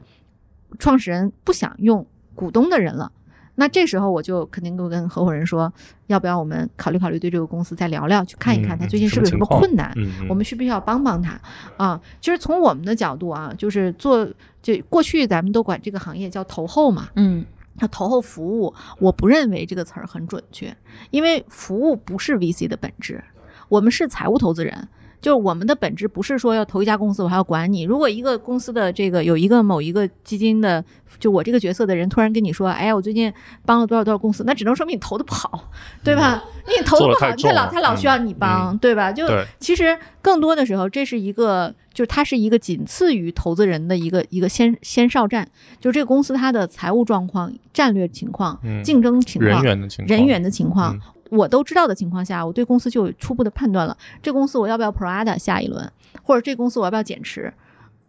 [0.79, 2.03] 创始人不想用
[2.33, 3.11] 股东的人了，
[3.55, 5.71] 那这时候我就肯定会跟合伙人说，
[6.07, 11.39] 要不要我们考虑考虑对这个公司再聊聊，去看一看嗯他最近是不是有什么困难，嗯，嗯我们需不需要帮帮他
[11.77, 12.01] 啊？
[12.19, 14.27] 其实从我们的角度啊，就是做
[14.63, 17.45] 就过去咱们都管这个行业叫投后嘛，嗯，
[17.79, 20.75] 那投后服务，我不认为这个词儿很准确，
[21.11, 23.23] 因为服务不是 VC 的本质，
[23.69, 24.87] 我们是财务投资人。
[25.27, 27.81] 就是我们的本质不是说要投一家公司，我还要管你。
[27.81, 30.81] 如果一个公司的这个有一个某一个基金的，
[31.19, 33.33] 就我这个角色的人突然跟你说，哎呀，我最近
[33.65, 35.69] 帮了多少多少公司，那只能说明你投的不好，
[36.01, 36.41] 对吧？
[36.65, 39.11] 你投的不好，他太老他老需要嗯你帮，对吧？
[39.11, 39.27] 就
[39.59, 45.45] 其实更多的时候，这是一个，就是它是一个仅次于投资人的一个一个先先哨站，
[45.81, 53.97] 就是这个公司它的财务状况、战略情况、嗯竞争情况、人员的情况，人员的情况嗯，我都知道的情况下，我对公司就有初步的判断了。
[54.21, 55.91] 这公司我要不要 Prada 下一轮，
[56.23, 57.53] 或者这公司我要不要减持？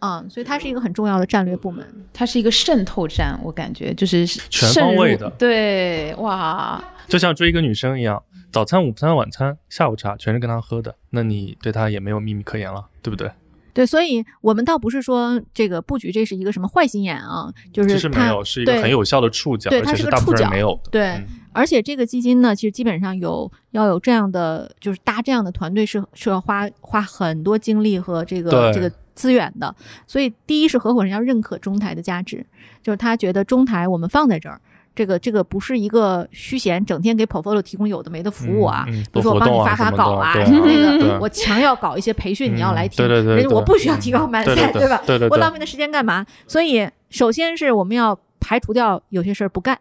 [0.00, 1.85] 啊、所以它是一个很重要的战略部门。
[2.12, 13.28] 它是一个渗透战，我感觉就是全渗入方位的对，哇，就像追一个女生一样，早餐、午餐、晚餐、下午茶全是跟她喝的，那你对她也没有秘密可言了，对不对？
[13.74, 20.90] 对，所以我们倒不是说这个布局这是一个什么坏心眼啊，就是它实没有，是一个很有效的触角，对它是而且是大部分个触角人没有的。
[20.92, 21.26] 对嗯
[21.59, 29.75] 而且这个基金呢，其实基本上有要有这样的，就是搭这样的团队是是要花花很多精力和这个这个资源的。
[30.07, 32.47] 所以第一是合伙人要认可中台的价值，
[32.81, 34.61] 就是他觉得中台我们放在这儿。
[34.94, 45.01] 这个这个不是一个虚闲，整天给 portfolio 提供有的没的服务啊，嗯嗯比如说我帮你发发稿啊，那个，我强要搞一些培训，你要来听，嗯对对对对人家我不需要提高满赛，对对吧？
[45.07, 46.27] 对对吧我浪费的时间干嘛？
[46.49, 49.79] 所以，首先是我们要排除掉有些事儿不干，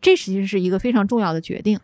[0.00, 1.78] 这实际是一个非常重要的决定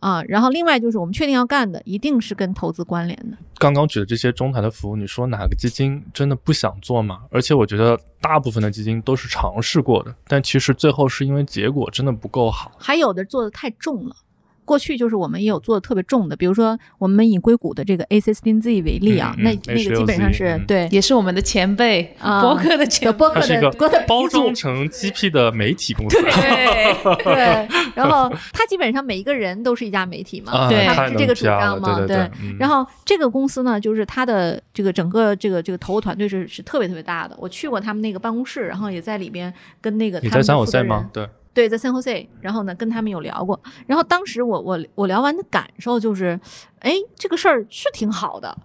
[0.00, 0.22] 啊。
[0.24, 3.36] 然后，另外就是我们确定要干的，一定是跟投资关联的。
[3.58, 7.20] 刚刚举的这些中台的服务，你说哪个基金真的不想做吗？
[7.30, 12.72] 而且我觉得大部分的基金都是尝试过的，但其实最后是因为结果真的不够好。
[12.78, 14.16] 还有的做的太重了。
[14.64, 20.66] 过去就是我们也有做的特别重的，比如说我们以硅谷的这个 A 1 6 Z 为例啊，嗯嗯那那个基本上是、嗯。
[20.66, 20.88] 对。
[20.92, 32.56] 也是我们的前辈，啊博客的前辈，有播客它是一个的播客的包装成 GP 的媒体公司，对， 对，然后他基本上每一个人都是一家媒体嘛，啊对是这个主张嘛，了对对，嗯。
[32.58, 37.36] 然后这个公司呢，就是它的这个整个这个这个投入团队是是特别特别大的。
[37.38, 41.10] 我去过他们那个办公室，然后也在里边跟那个他们你在三的负责人五赛吗？
[41.12, 43.60] 对，对，在 San Jose，然后呢跟他们有聊过。
[43.86, 46.40] 然后当时我我我聊完的感受就是，
[46.78, 48.56] 哎，这个事儿是挺好的，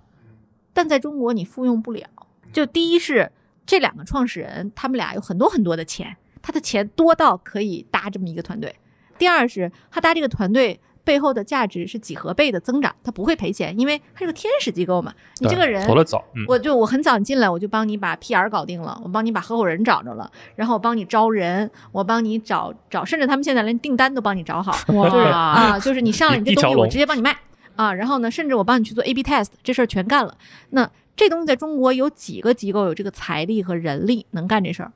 [0.73, 2.07] 但在中国你复用不了。
[2.53, 3.31] 就第一是
[3.65, 8.73] 这两个创始人，他们俩有很多很多的钱，他的钱多到可以搭这么一个团队。
[9.17, 15.13] 第二是他搭这个团队背后的价值是几何倍的增长，它不会赔钱，因为它是个天使机构嘛。
[15.39, 27.33] 你这个人投的早，嗯，我就我很早进来，我就帮你把 PR 搞定了，我帮你把合伙人找着了，然后我帮你招人，我帮你找找，甚至他们现在连订单都帮你找好， 哇就是啊，就是你上来你这东西，我直接帮你卖
[27.77, 30.37] 啊，然后呢，甚至我帮你去做 A/B test，这事儿全干了。
[30.71, 34.91] 那这东西在中国有几个机构有这个财力和人力能干这事儿？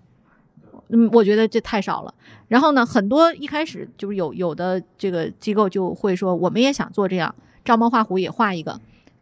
[0.91, 2.13] 嗯，我觉得这太少了。
[2.47, 8.80] 然后呢，很多一开始就是有有的这个机构就会说，我们也想做这样，照猫画虎也画一个，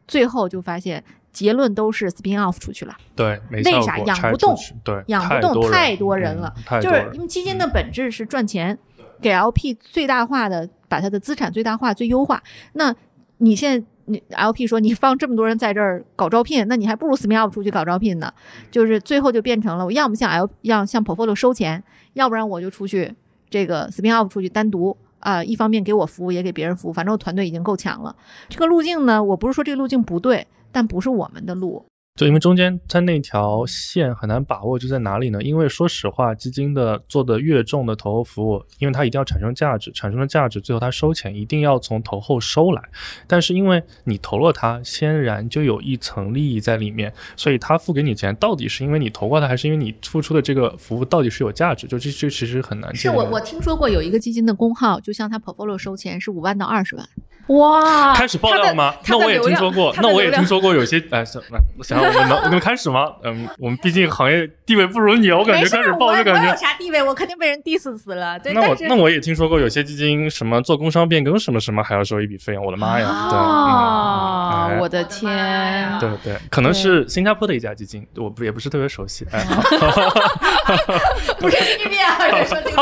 [0.08, 2.98] 最后就发现结论都是 spin off 出去了。
[3.16, 4.56] 对，没为效果啥养不动？
[4.84, 8.78] 对，养不动太多人嗯了，就是因为基金的本质是赚钱，
[9.22, 12.42] 给 LP 最大化的把它的资产最大化、最优化。
[12.74, 12.94] 那
[13.38, 18.34] 你现在你 LP 说你放这么多人在这儿搞招聘，那你还不如 spin off 出去搞招聘呢。
[18.70, 21.82] 就是最后就变成了我要么向 L 要向 portfolio 收钱，
[22.14, 23.16] 要不然我就出去
[23.50, 24.98] 这个 spin off 出去单独。
[25.20, 28.16] 啊、一方面给我服务，也给别人服务，反正我团队已经够强了。
[28.48, 31.84] 这个路径呢，我不是说这个路径不对，但不是我们的路。
[32.16, 35.42] 就因为中间它那条线很难把握，就在哪里呢？
[35.42, 42.82] 因为说实话，基金的做的越重的投后服务，因为它一定要产生价值，产生了价值，最后它收钱一定要从投后收来。
[43.26, 51.88] 但是因为你投了它，先然就有一层利益在里面，所以它付给你钱，到底是因为你投过它，还是因为你付出的这个服务到底是有价值？
[51.88, 52.94] 就这这其实很难。
[52.94, 57.08] 是我我听说过有一个基金的工号，就像他 portfolio 收钱是五万到二十万，
[57.48, 58.94] 哇，开始爆料吗？
[59.08, 63.12] 那我也听说过，那我也听说过有些，哎，想那想我们能 我们开始吗？
[63.24, 66.56] 嗯，我们毕竟行业地位不如你，我感觉开始我我有爆就感觉。
[66.56, 68.38] 啥地位，我肯定被人 diss 死了。
[68.40, 73.08] 对，那我那我也听说过有些基金什么做工商变更什么什么还要收一笔费用，我的妈呀！
[73.08, 79.26] 啊，对，嗯哎我的天，对对，可能是新加坡的一家基金，我不也不是特别熟悉。
[79.32, 79.44] 哎，
[81.40, 82.82] 不是 TVB 啊，这说清楚。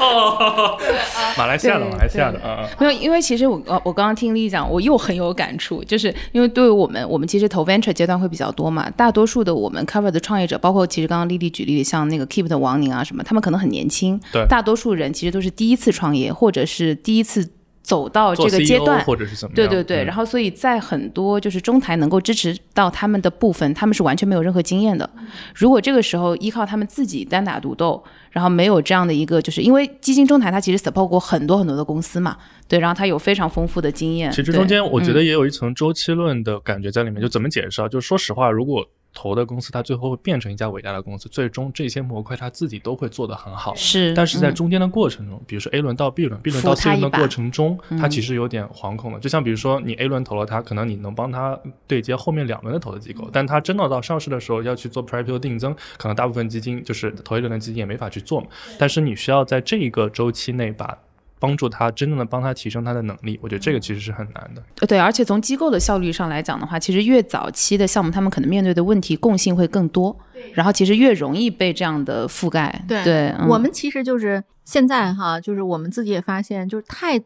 [0.00, 0.78] 哦，
[1.36, 2.68] 马来西亚的，马来西亚的，对嗯嗯。
[2.80, 14.46] 没有，因为其实我呃我刚刚听丽讲，我又很有感触，就是因为对于我们，我们其实投 venture 阶段会比较多嘛，大多数的我们 cover 的创业者，包括其实刚刚丽丽举例，像那个 Keep 的王宁啊什么，他们可能很年轻，对。
[14.48, 17.46] 大多数人其实都是第一次创业，或者是第一次
[17.84, 19.54] 走到这个阶段，或者是怎么样？
[19.54, 25.08] 对对对，嗯然后所以在很多就是中台能够支持到他们的部分，他们是完全没有任何经验的。
[25.54, 34.32] 如果这个时候依靠他们自己单打独斗，然后没有这样的一个，就是因为基金中台它其实 support 过很多很多的公司嘛，对，然后它有非常丰富的经验。
[34.32, 37.88] 其实中间我觉嗯得也有一层周期论的感觉在里面，就怎么解释啊？
[37.88, 38.82] 就说实话，如果
[39.14, 43.74] 投的公司它最后会变成一家伟大的公司，最终这些模块它自己都会做得很好。
[43.74, 49.18] 是，但是在嗯中间的过程中，比如说 A 轮到 B 轮，B 轮到 C 轮的过程中，它嗯其实有点惶恐的。
[49.20, 58.48] 就像比如说你 A 轮投了它，可能你能帮它对接后面两轮的投资机构，但它真的到上市的时候要去做 pre-IPO 定增，可能大部分基金就是投一轮的基金也没法去做嘛。
[58.78, 60.98] 但是你需要在这一个周期内把
[61.44, 64.62] 帮助他真正的帮他提升他的能力，我觉得这个其实是很难的。
[64.80, 70.16] 呃对，而且从机构的效率上来讲的话，其实越早期的项目，他们可能面对的问题共性会更多，
[70.54, 72.82] 然后其实越容易被这样的覆盖。
[72.88, 77.20] 对对，嗯我们其实就是现在哈，就是我们自己也发现，就是太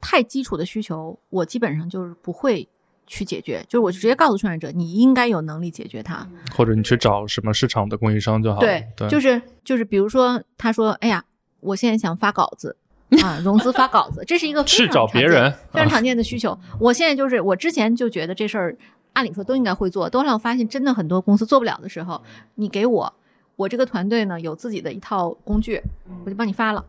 [0.00, 2.68] 太基础的需求，我基本上就是不会
[3.08, 6.24] 去解决，就是我就直接告诉创业者，你应该有能力解决它。
[6.54, 8.66] 或者你去找什么市场的供应商就好了。
[8.66, 11.24] 对，对，就是就是，比如说他说，哎呀，
[11.58, 12.76] 我现在想发稿子。
[13.22, 16.58] 啊，融资发稿子，这是一个非去常常见找别人啊非常常见的需求。
[16.80, 18.76] 我现在就是，我之前就觉得这事儿，
[19.12, 22.22] 按理说都应该会做，都让我发现真的很多公司做不了的时候，
[22.56, 23.14] 你给我，
[23.56, 25.80] 我这个团队呢有自己的一套工具，
[26.24, 26.84] 我就帮你发了。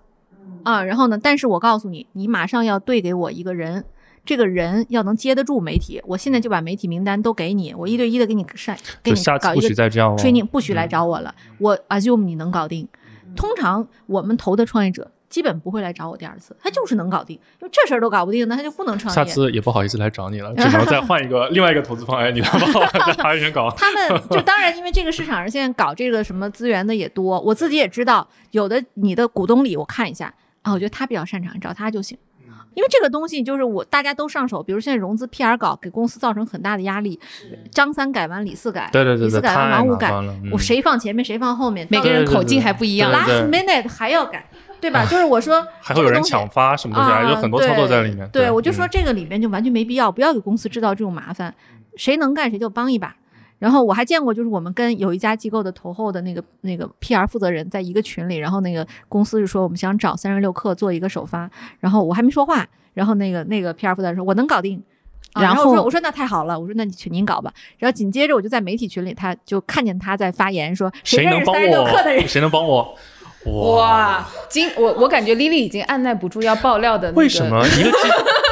[0.64, 3.84] 啊，然后呢，但是我告诉你，你马上要对给我一个人，
[4.24, 10.18] 这个人要能接得住媒体，我现在就把媒体名单都给你，我一对一的给你晒，给你就下次不搞一个许再这样了。
[10.18, 12.88] training，不许来嗯找我了，我 assume 你能搞定。
[13.36, 19.16] 通常我们投的创业者基本不会来找我第二次，他就是能搞定，因为这事儿都搞不定，那他就不能创业。
[19.16, 22.18] 下次也不好意思来找你了，只能再换一个 另外一个投资方。
[22.18, 23.70] 哎，你来帮我再查一人搞。
[23.72, 32.18] 他们就当然，因为这个市场上现在搞这个什么资源的也多，我自己也知道，有的你的股东里我看一下啊，我觉得他比较擅长，找他就行。
[32.76, 37.18] 因为这个东西就是我大家都上手，比如现在融资 PR 搞给公司造成很大的压力，
[37.72, 40.12] 张三改完李四改，对对对对，李四改完王五改，
[40.52, 43.10] 我谁放前面谁放后面，每个人口径还不一样。
[43.10, 44.46] 对 last minute 还要改，
[44.90, 45.06] 对吧？
[45.06, 48.28] 就是我说还会有人抢发什么东西，啊，有很多操作在里面。
[48.30, 51.54] 对，我就说嗯这个里面就完全没必要，不要给公司制造这种麻烦，
[51.96, 53.16] 谁能干谁就帮一把。
[53.58, 64.84] 然后我还见过，就是我们跟有一家机构的投后的那个那个 PR 负责人在一个群里，然后那个公司就说我们想找三十六氪做一个首发，然后我还没说话，然后那个那个 PR 负责人说我能搞定。
[65.34, 67.52] 啊然后然后我说我说那太好了，我说那你去您搞吧。
[67.78, 72.28] 然后紧接着我就在媒体群里，他就看见他在发言说认识谁能帮三十六氪的人我？
[72.28, 72.98] 谁能帮我？
[73.46, 78.10] 哇，今我我感觉 Lily 已经按耐不住要爆料的、那个，为什么 一个基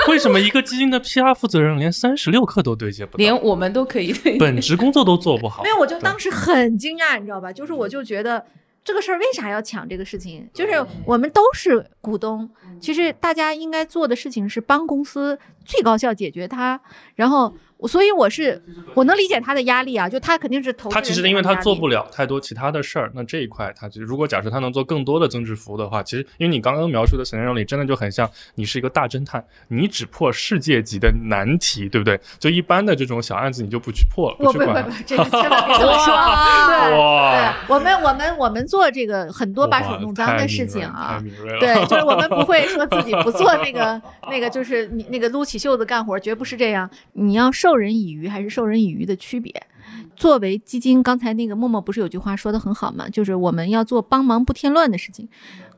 [0.09, 5.63] 为什么一个基金的 PR 负责人连三十六氪都对接不到，连我们都可以对本职工作都做不好？
[5.63, 7.51] 没有，我就当时很惊讶，你知道吧？
[7.51, 8.45] 就是我就觉得
[8.83, 10.47] 这个事儿为啥要抢这个事情？
[10.53, 16.79] 就是我们都是股东，其实大家应该做的事情是帮公司最高效解决它。
[17.15, 17.53] 然后，
[17.87, 18.61] 所以我是
[18.93, 32.19] 我能理解他的压力啊，就他肯定是投他其实因为他做不了太多其他的事儿，那这一块他就如果假设他能做更多的增值服务的话，其实因为你刚刚描述的 scenario 里真的就很像你是一个大侦探，你只破世界级的难题，对不对？
[32.39, 34.83] 就一般的这种小案子你就不去破了，不去管了。
[34.83, 36.13] 不不不，这个千万别这么说。
[36.67, 41.21] 对对，我们我们我们做这个很多把手弄脏的事情啊。
[41.59, 46.89] 对， 就是我们不会说自己不做那个那个，就是你那个撸起袖子干活，绝不是这样。
[47.13, 49.51] 你要授人以鱼还是授人以渔的区别。
[50.15, 53.09] 作为基金，刚才那个默默不是有句话说的很好吗？
[53.09, 55.27] 就是我们要做帮忙不添乱的事情。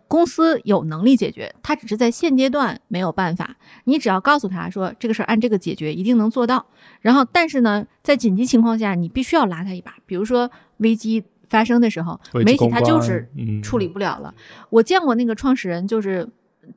[0.09, 3.55] 公司有能力解决，他只是在现阶段没有办法。
[3.85, 6.65] 你只要告诉他说这个事儿按这个解决，一定能做到。
[6.99, 9.95] 然后，但是呢，在紧急情况下，你必须要拉他一把。
[10.05, 14.35] 比如说危机发生的时候，媒体他就是嗯处理不了了。
[14.69, 16.27] 我见过那个创始人就是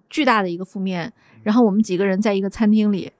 [0.08, 1.12] 巨大的一个负面，
[1.42, 3.10] 然后我们几个人在一个餐厅里，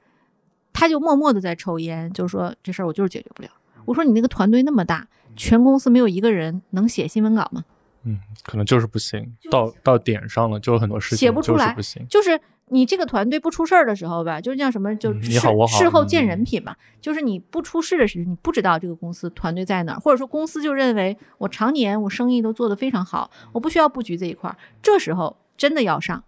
[0.79, 3.49] 他就默默的在抽烟，就说这事儿我就是解决不了。
[3.85, 7.64] 我说你那个团队那么大，全公司没有一个人能写新闻稿吗？
[8.05, 12.07] 嗯，可能就是不行，到到点上了，就有很多事情写不出来就是不行。
[12.09, 16.76] 就是你这个团队不出事儿的时候吧，就是叫什么，就嗯事、你好我好事后见嗯人品嘛。
[17.01, 26.22] 就是你不出事的时候，你不知道这个公司团队在哪儿，或者说公司就认为我常年我生意都做得非常好，我不需要布局这一块儿，这时候真的要上，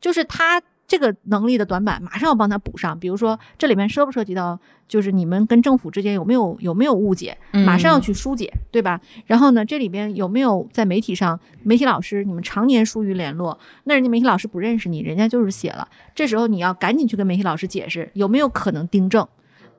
[0.00, 2.98] 就是他这个能力的短板，马上要帮他补上。
[2.98, 9.00] 比如说这里面涉不涉及到，就是你们跟政府之间有没有有没有误解，马上要去疏解，对吧？
[9.26, 19.26] 然后呢，这里边有没有在媒体上，媒体老师你们常年疏于联络，那人家媒体老师不认识你，人家就是写了，这时候你要赶紧去跟媒体老师解释，有没有可能订正。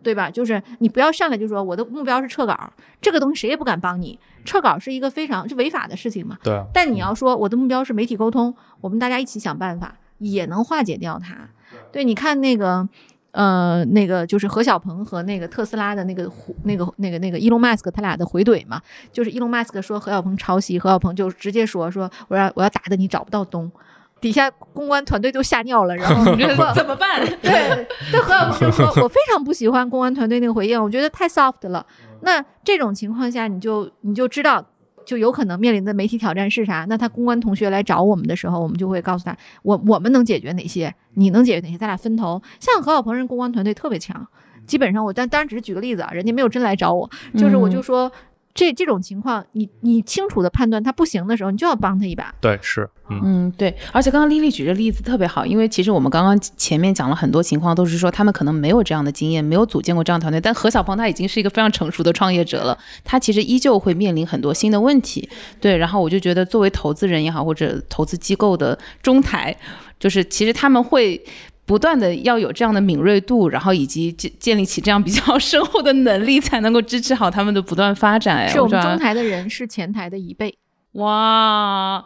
[0.04, 0.30] 对吧？
[0.30, 4.18] 就是你不要上来就说我的目标是撤稿，这个东西谁也不敢帮你。
[4.46, 6.38] 撤稿是一个非常是违法的事情嘛。
[6.44, 11.50] 对啊，但你要说我的目标是媒体沟通，我们大家一起想办法，也能化解掉它。
[11.92, 12.88] 对，你看那个。
[13.32, 16.28] 呃，那个就是何小鹏和那个特斯拉的那个
[16.64, 23.72] 那个那个那个伊隆马斯克他俩的回怼嘛，就是伊隆马斯克说何小鹏抄袭，何小鹏就直接说说我要我要打的你找不到东，
[24.20, 27.24] 底下公关团队都吓尿了，然后你觉得 怎么办？
[27.44, 31.86] 对，对何小鹏就说我非常不喜欢公关团队那个回应，我觉得太 soft 了。
[32.22, 34.66] 那这种情况下，你就你就知道。
[35.08, 36.86] 就有可能面临的媒体挑战是啥？
[36.90, 42.42] 那他公关同学来找我们的时候，我们就会告诉他，我我们能解决哪些，你能解决哪些，咱俩分头。
[42.60, 44.28] 像何小鹏人公关团队特别强，
[44.66, 48.12] 基本上我但当然只是举个例子啊，人家没有真来找我，就是我就说。
[48.58, 52.34] 这这种情况，你你清楚的判断他不行的时候，你就要帮他一把。
[52.42, 60.42] 对，是，嗯，嗯，对，而且刚刚丽丽举的例子特别好，因为其实我们刚刚前面讲了很多情况，都是说他们可能没有这样的经验，没有组建过这样的团队。
[60.42, 65.30] 但何小鹏他已经是一个非常成熟的创业者了，他其实依旧会面临很多新的问题。
[65.62, 69.56] 对，然后我就觉得作为投资人也好，或者投资机构的中台，
[70.00, 71.24] 就是其实他们会。
[71.68, 78.38] 不断的要有这样的敏锐度，然后以及建建立起这样比较深厚的能力，才能够支持好他们的不断发展。
[78.38, 80.58] 哎，是我们中台的人是前台的一倍。
[80.94, 82.04] 哇，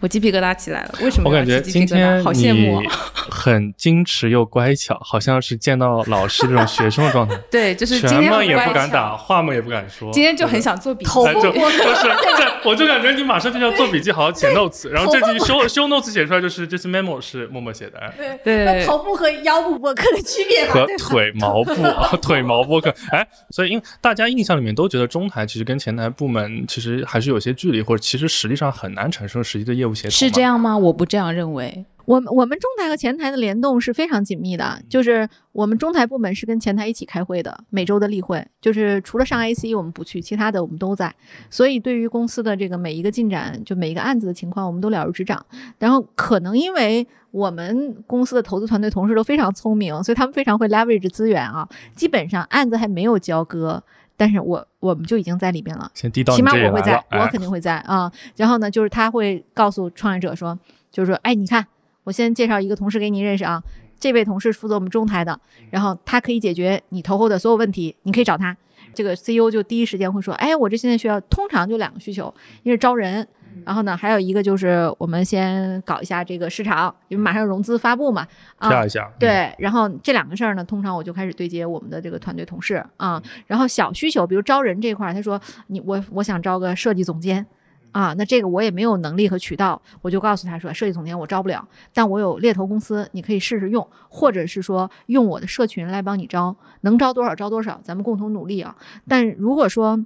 [0.00, 0.94] 我鸡皮疙瘩起来了。
[1.02, 2.90] 为什么我感觉今天好羡慕、你哦。
[3.30, 11.10] 很矜持又乖巧，好像是见到老师这种学生的状态，对，就是今天拳嘛也不敢打，话嘛也不敢说，今天就很想做笔 记。
[11.10, 30.40] 头部哎就就是这， 我就感觉你马上就要做笔记，好好写 notes，然后这句修修 notes 写出来就是这次 memo 是默默写的，哎对那头部和腰部播客的区别吧和腿毛部啊，腿毛播客，哎，所以因为大家印象里面都觉得中台其实跟前台部门其实还是有些距离，或者其实实际上很难产生实际的业务协同，是这。
[30.42, 30.76] 样吗？
[30.76, 31.84] 我不这样认为。
[32.06, 41.14] 我们我们中台和前台的联动是非常紧密的，就是我们中台部门是跟前台一起开会的，每周的例会，就是除了上 AC 我们不去，其他的我们都在。
[41.50, 45.44] 所以对于公司的这个每一个进展，就每一个案子的情况，我们都了如指掌。
[45.78, 51.68] 然后可能因为我们公司的投资团队同事都非常聪明，所以他们非常会 leverage 资源啊。
[51.94, 53.80] 基本上案子还没有交割，
[54.20, 55.90] 但是我我们就已经在里边了。
[55.94, 58.12] 先递到起码我会在，哎我肯定会在啊。
[58.36, 60.58] 然后呢，就是他会告诉创业者说，
[60.90, 61.66] 就是说，哎，你看，
[62.04, 63.62] 我先介绍一个同事给你认识啊。
[63.98, 65.40] 这位同事负责我们中台的，
[65.70, 68.54] 然后他可以解决你投后的所有问题，你可以找他。
[68.92, 73.26] 这个 CEO 就第一时间会说，哎，我这现在需要，通常就两个需求，一个是招人，
[73.64, 78.26] 然后呢，还有一个就是我们先搞一下这个市场，因为马上融资发布嘛，
[78.56, 83.22] 啊，一下，嗯，对，然后这两个事儿呢，通常我就开始对接我们的这个团队同事啊。
[83.46, 87.44] 然后小需求，比如招人这块儿，他说你我我想招个设计总监
[87.92, 98.76] 啊，那这个我也没有能力和渠道，我就告诉他说，设计总监我招不了，但我有猎头公司，你可以试试用，或者是说用我的社群来帮你招，能招多少招多少，咱们共同努力啊。
[99.08, 100.04] 但如果说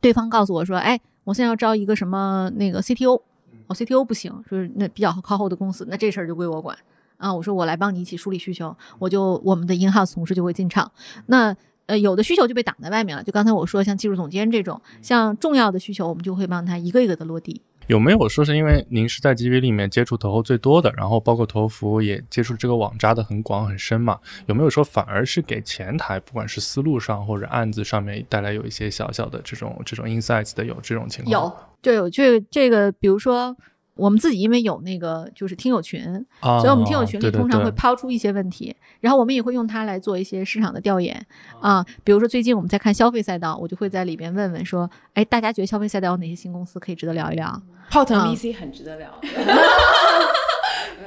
[0.00, 3.20] 对方告诉我说，哎，我现在要招一个什么那个 CTO，
[3.66, 6.78] 哦 CTO 不行，就是那比较靠后的公司，那这事儿就归我管。
[7.16, 10.88] 啊，我说我来帮你一起梳理需求，我就我们的 in house 同事就会进场。
[11.26, 11.56] 那
[11.86, 17.60] 呃有的需求就被挡在外面了，就刚才我说像技术总监这种，像重要的需求，我们就会帮他一个一个的落地。
[17.86, 24.18] 有没有说是因为您是在 GV 里面接触投后最多的，然后包括投服也接触这个网扎的很广很深嘛？
[24.46, 31.32] 有没有说反而是给前台，不管是思路上或者案子上面带来有一些小小的这种这种 insights 的有这种情况？
[31.32, 33.56] 有，就有这这个，比如说
[33.94, 36.02] 我们自己因为有那个就是听友群，
[36.40, 41.24] 啊，所以我们听友群里对对通常会抛出一些问题，然后我们也会用它来做一些市场的调研
[41.60, 41.86] 啊。
[42.02, 47.62] 比如说最近我们在看消费赛道，我就会在里边问问说，哎，大家觉得消费赛道有哪些新公司可以值得聊一聊？
[47.90, 49.08] 泡腾嗯 VC 很值得聊，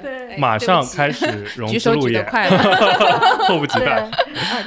[0.02, 1.26] 对马上开始
[1.58, 2.58] 融举手举得资路演，快了。
[2.64, 4.10] 对， 迫不及待。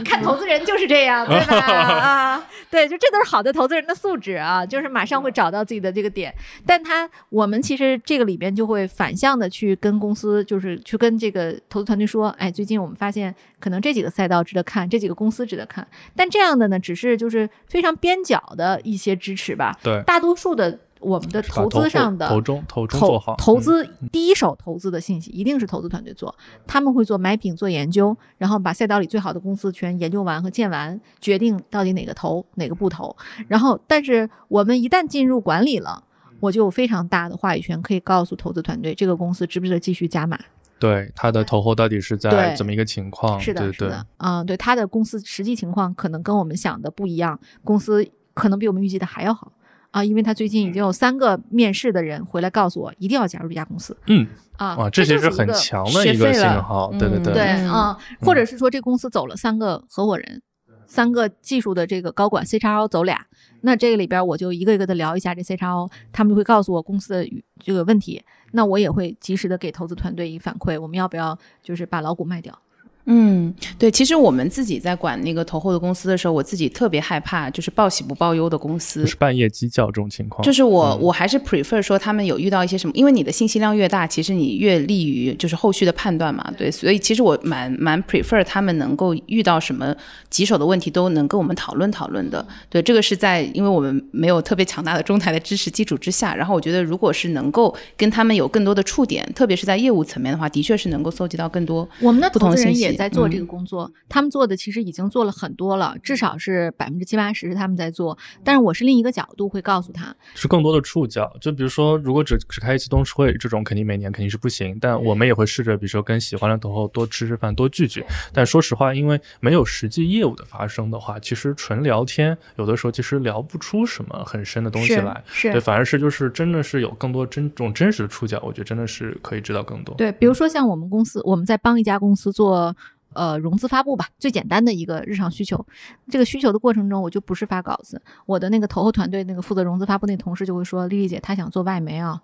[0.04, 1.56] 看投资人就是这样， 对吧？
[1.66, 6.34] 啊，对，就这都是好的投资人的素质啊，就是马上会找到自己的这个点。
[6.66, 15.86] 但他我们其实这个里边就会反向的去跟公司，就是去跟这个投资团队说，哎，最近我们发现可能这几个赛道值得看，这几个公司值得看。
[16.14, 19.74] 但这样的呢，只是就是非常边角的一些支持吧。
[19.82, 26.34] 对，大多数的我们的投资上的投中投中做投好投嗯资第一手投资的信息一定是投资团队做，
[26.66, 33.14] 他们会做买品、做研究，然后把赛道里最好的公司全研究完和建完，决定到底哪个投哪个不投。
[33.48, 36.05] 然后，但是我们一旦进入管理了，
[36.40, 40.38] 我就有非常大的话语权，可以告诉投资团队这个公司值不值得继续加码。
[40.78, 43.38] 对它的投后到底是在怎么一个情况？
[43.38, 49.53] 是的，是的，嗯，对，他的公司实际情况可能跟我们想的不一样，公司可能比我们预计的还要好
[49.93, 54.26] 啊，因为他最近已经有三个面试的人回来告诉我，一定要加入这家公司嗯，
[54.57, 60.43] 啊，哇，这就是很强的一个信学废了号，对对嗯对对，啊、或者是说这公司走了三个合伙人，
[60.86, 63.26] 三个技术的这个高管 C 叉 O 走俩，
[63.61, 68.22] 那这个里边我就一个一个的聊一下这 C 叉 O，他们就会告诉我公司的这个问题，
[68.53, 72.59] 那我也会及时的给投资团队以反馈，我们要不要就是把老股卖掉？
[73.07, 79.03] 嗯，对，其实我们自己在管那个投后的公司的时候，我自己特别害怕，就是报喜不报忧的公司。
[79.03, 79.07] 就。
[79.07, 81.00] 是半夜鸡叫这种情况，就是我，嗯。
[81.03, 89.94] 我还是 prefer 说他们有遇到一些什么，因为你的信息量越大，其实你越利于就是后续的判断嘛，对，所以其实我蛮蛮 prefer 他们能够遇到什么
[90.30, 108.16] 棘手的问题都能跟我们讨论讨论的，对，这个是在因为我们没有特别强大的中台的支持基础之下，然后我觉得如果是能够跟他们有更多的触点，特别是在业务层面的话，的确是能够搜集到更多我们的不同信息也在做这个嗯工作，他们做的其实已经做了很多了，至少是百分之七八十是他们在做。
[108.45, 111.34] 但是我是另一个角度会告诉他，是更多的触角。
[111.40, 114.76] 就比如说，如果只只开一次董事会，这种肯定每年肯定是不行。
[114.80, 118.05] 但我们也会试着，比如说跟喜欢的投后多吃吃饭，多聚聚。
[118.32, 125.22] 但说实话，因为没有实际业务的发生的话，其实纯聊天，有的时候其实聊不出什么很深的东西是来。
[125.26, 129.95] 是对，反而是就是真的是有更多真这种真实的触角，我觉得真的是可以知道更多。
[129.97, 132.74] 对，比如说像我们公司，我们在帮一家公司做
[133.14, 135.64] 呃融资发布吧，最简单的一个日常需求。
[136.08, 142.20] 这个需求的过程中，我就不是发稿子，我的那个投后团队那个负责融资发布那同事就会说：“丽丽姐，她想做外媒啊。”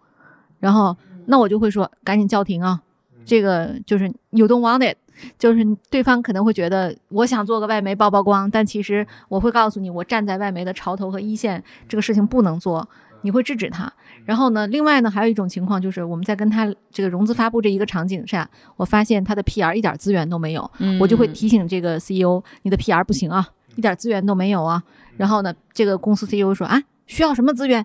[0.61, 2.83] 然后那我就会说：“赶紧叫停啊！
[3.25, 4.97] 这个就是 you don't want it。”
[5.37, 12.89] 就是对方可能会觉得我想做个外媒曝曝光，但其实我会告诉你，我站在外媒的潮头和一线，这个事情不能做，
[13.23, 13.93] 你会制止他。
[14.25, 24.83] 然后呢，另外呢，还有一种情况就是我们在跟他这个融资发布这一个场景下，我发现他的 PR 一点资源都没有，嗯我就会提醒这个 CEO，你的 PR 不行啊，一点资源都没有啊。
[25.17, 27.85] 然后呢，这个公司 CEO 说啊，需要什么资源？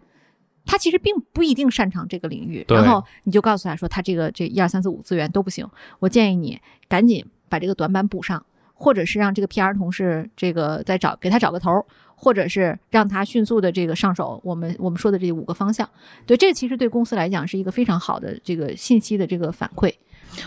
[0.65, 5.67] 他其实并不一定擅长这个领域，然后你就告诉他说，他这个这一二三四五资源都不行，
[5.99, 6.57] 我建议你
[6.87, 11.85] 赶紧把这个短板补上，或者是让这个 PR 同事这个再找给他找个头儿，
[12.23, 15.87] 或者是让他迅速的这个上手我们我们说的这五个方向。
[16.25, 19.93] 对，这其实对公司来讲是一个非常好的这个信息的这个反馈。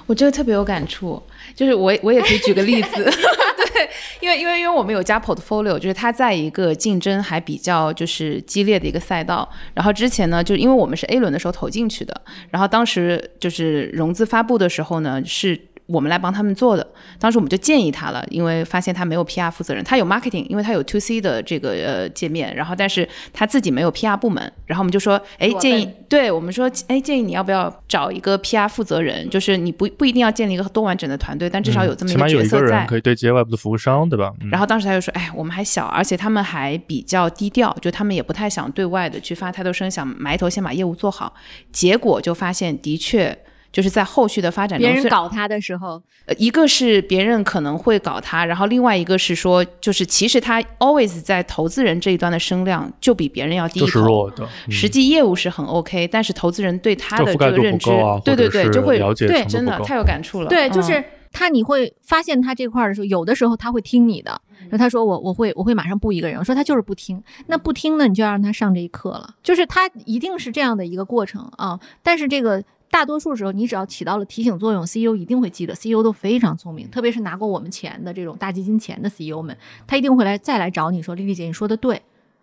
[0.06, 1.22] 我这个特别有感触，
[1.54, 3.88] 就是我我也可以举个例子， 对，
[4.20, 12.20] 因为因为因为我们有加 portfolio，就是它在一个竞争还比较就是激烈的一个赛道，然后之前呢，就因为我们是 A 轮的时候投进去的，
[12.50, 15.60] 然后当时就是融资发布的时候呢是。
[15.86, 16.86] 我们来帮他们做的，
[17.18, 32.78] 当时我们就建议他了，因为发现他没有 PR 负责人，他有 marketing，因为他有 to C 的这个呃界面，然后但是他自己没有 PR 部门，然后我们就说，哎，建议对我们说，哎，建议你要不要找一个 PR 负责人，就是你不不一定要建立一个多完整的团队，但至少有这么嗯起码有一个角色在。
[32.78, 34.32] 人可以对接外部的服务商，对吧？
[34.40, 41.34] 嗯然后当时他就说：“哎，我们还小，而且他们还比较低调，就他们也不太想对外的去发太多声，想埋头先把业务做好。
[41.70, 43.36] 结果就发现，的确
[43.76, 54.06] 就是在后续的发展中，别人搞他的时候，呃，一个是别人可能会搞他，然后另外一个是说，就是其实他 always 在投资人这一端的声量就比别人要低一就是头。
[54.06, 60.48] 弱的，嗯实际业务是很 OK，但是投资人对他的这个认知，啊，对对对，就会了解对真的太有感触了。
[60.48, 64.40] 对，就嗯是他，你会发现他这块儿的时候，有的时候他会听你的。
[64.62, 71.78] 然后他说我我会我会马上布一个人，我说他就是不听，那不听呢，你就要让他上这一课了，就是他一定是这样的一个过程啊。
[72.02, 79.56] 但是这个大多数时候，你只要起到了提醒作用，CEO 一定会记得，CEO 都非常聪明，特别是拿过我们钱的这种大基金钱的 CEO 们，
[79.86, 82.00] 他一定会来再来找你说，丽丽姐你说的对，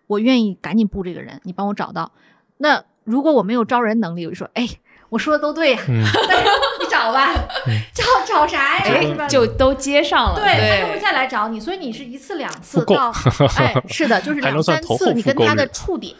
[0.07, 2.11] 我愿意赶紧布这个人，你帮我找到。
[2.57, 4.67] 那如果我没有招人能力，我就说，哎，
[5.09, 7.33] 我说的都对呀、你找吧，
[7.93, 8.83] 找找啥呀？
[8.85, 10.39] 哎，就都接上了。
[10.39, 13.11] 对，他就会，再来找你，所以你是一次两次到，
[13.57, 16.13] 哎， 是的，就是两三次，你跟他的触点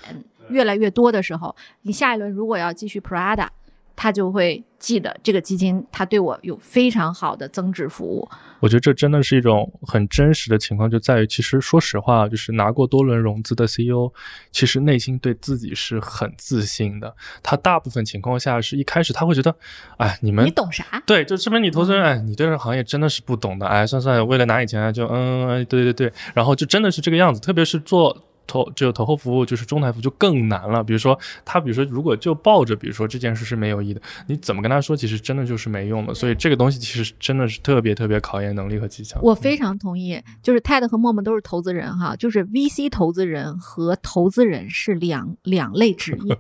[0.49, 3.47] 越来越多的时候，你下一轮如果要继续 Prada，
[3.95, 8.27] 他就会记得这个基金，他对我有非常好的增值服务。
[8.59, 14.11] 我觉得这真的是一种很真实的情况，就在于其实说实话，就是拿过多轮融资的 CEO，
[14.51, 17.15] 其实内心对自己是很自信的。
[17.41, 19.55] 他大部分情况下是一开始他会觉得，
[19.97, 21.01] 哎，你们你懂啥？
[21.05, 28.17] 对，就这边你投资人，哎，你对这个行业真的是不懂的，哎，算算，为了拿你钱就嗯，哎对对对，然后就真的是这个样子，特别是做。
[28.47, 30.83] 投就投后服务就是中台服务就更难了。
[30.83, 36.13] 比如说他，比如说如果就抱着，比如说这件事是没有意义的，你怎么跟他说，其实真的就是没用的。
[36.13, 39.19] 所以这个东西其实真的是特别特别考验能力和技巧。
[39.21, 46.37] 我非常同意，就是 TED 和陌陌都是投资人哈，就是 VC 投资人和投资人是两两类职业。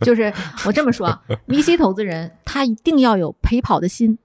[0.00, 0.32] 就是
[0.66, 4.18] 我这么说啊，VC 投资人他一定要有陪跑的心，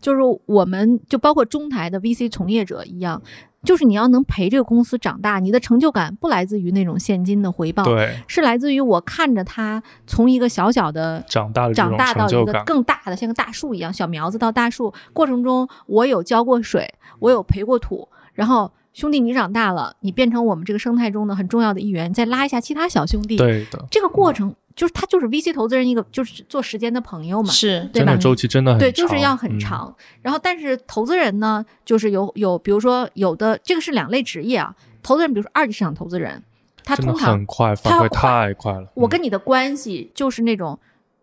[0.00, 3.22] 就是我们就包括中台的 VC 从业者一样，
[3.66, 28.18] 就是你要能陪这个公司长大，你的成就感不来自于那种现金的回报，对，是来自于我看着他从一个小小的长大的长大到一个更大的，像个大树一样，小苗子到大树过程中，我有浇过水，我有培过土，然后兄弟你长大了，你变成我们这个生态中的很重要的一员，再拉一下其他小兄弟，对的，这个过程就是他就是 VC 投资人一个就是做时间的朋友嘛，是对吧真的？
[28.18, 29.96] 周期真的很对，就是要很嗯长。
[30.22, 34.76] 然后，但是投资人呢，就是有有，比如说有的这个是两类职业啊。
[35.02, 36.42] 投资人，比如说二级市场投资人，
[36.84, 38.82] 他通常很快，反馈太快了。
[38.82, 40.76] 嗯我跟你的关系就是那种，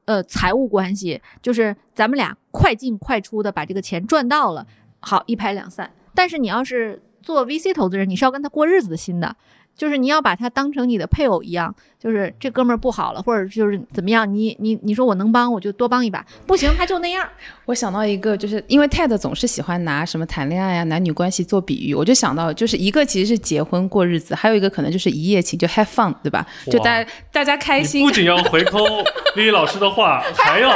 [0.05, 4.65] 呃，财务关系，就是咱们俩快进快出的把这个钱赚到了，
[5.01, 5.91] 好一拍两散。
[6.15, 9.35] 但是你要是做 VC 投资人，你是要跟他过日子的心的，
[9.77, 17.27] 就是你要把他当成你的配偶一样，就是这哥们儿不好了，或者就是怎么样，你你你说我能帮，我就多帮一把，不行他就那样。
[17.65, 26.45] 我想到一个，就是因为 TED 总是喜欢拿什么谈恋爱啊、男女关系做比喻，我就想到，就是一个其实是结婚过日子，还有一个可能就是一夜情，就 have fun，对吧？
[26.69, 28.13] 就大家大家开心不。
[28.13, 28.77] 仅要回扣
[29.35, 30.71] 丽丽老师的话， 还要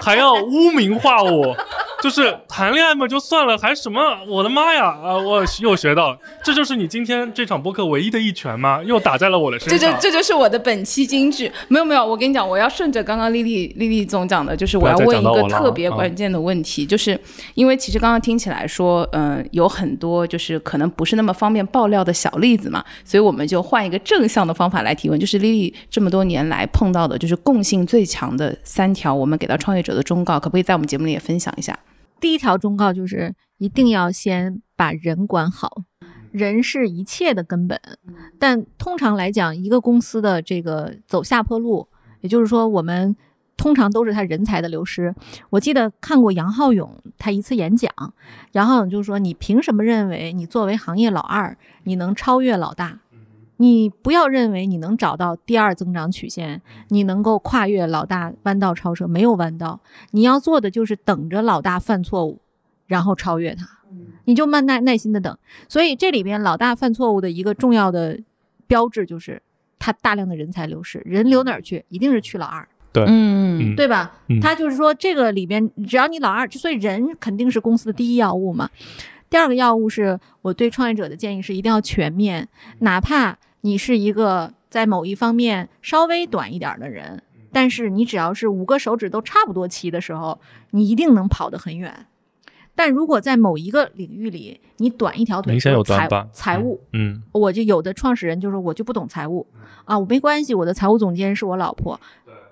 [0.00, 1.56] 还要污名化我，
[2.02, 4.00] 就是谈恋爱嘛就算了，还什么？
[4.26, 4.86] 我的妈呀！
[4.86, 8.82] 啊，我又学到了，这就是你今天这场播客唯一的一拳吗？
[8.84, 9.98] 又打在了我的身上这就。
[10.00, 17.16] 这就是我的本期金句，没有没有，我跟你讲，我要顺着刚刚丽丽丽丽总讲的，就是我要问一个特别关键的问题，就是
[17.54, 31.78] 因为其实刚刚听起来说，嗯、有很多就是可能不是那么方便爆料的小例子嘛，所以我们就换一个正向的方法来提问，就是丽丽这么多年来碰到的，就是共性最强的三条，我们给到创业者的忠告，可不可以在我们节目里也分享一下？
[32.22, 35.82] 第一条忠告就是一定要先把人管好，
[36.30, 37.80] 人是一切的根本。
[38.38, 41.88] 但通常来讲，一个公司的这个走下坡路，
[42.20, 43.16] 也就是说，我们
[43.56, 45.12] 通常都是他人才的流失。
[45.50, 47.92] 我记得看过杨浩勇他一次演讲，
[48.52, 53.00] 杨浩勇就说：“你凭什么认为你作为行业老二，你能超越老大？”
[53.62, 59.78] 你不要认为你能找到第二增长曲线，你能够跨越老大弯道超车，没有弯道。
[60.10, 62.40] 你要做的就是等着老大犯错误，
[62.88, 63.64] 然后超越他，
[64.24, 65.38] 你就慢耐耐心的等。
[65.68, 68.18] 所以这里边老大犯错误的一个重要的
[68.66, 69.40] 标志就是
[69.78, 71.84] 他大量的人才流失，人流哪儿去？
[71.88, 74.12] 一定是去老二，对嗯对吧？
[74.26, 78.68] 嗯他就是说这个里边只要你老二，所以人肯定是公司的第一要务嘛。
[79.30, 82.48] 第二个要务是我对创业者的建议是一定要全面，
[82.80, 90.38] 哪怕你是一个在某一方面稍微短一点儿的人，但是你只要是五个手指都差不多齐的时候，
[90.70, 92.06] 你一定能跑得很远。
[92.74, 96.26] 但如果在某一个领域里你短一条腿，明显有短板。
[96.32, 99.46] 财务，嗯，我就有的创始人就说我就不懂财务。
[99.84, 102.00] 啊，我没关系，我的财务总监是我老婆，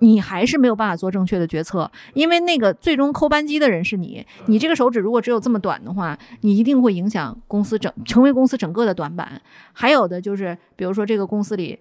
[0.00, 9.40] 你还是没有办法做正确的决策，因为那个最终扣扳机的人是你，你这个手指如果只有这么短的话，你一定会影响公司整成为公司整个的短板。
[9.72, 11.78] 还有的就是，比如说这个公司里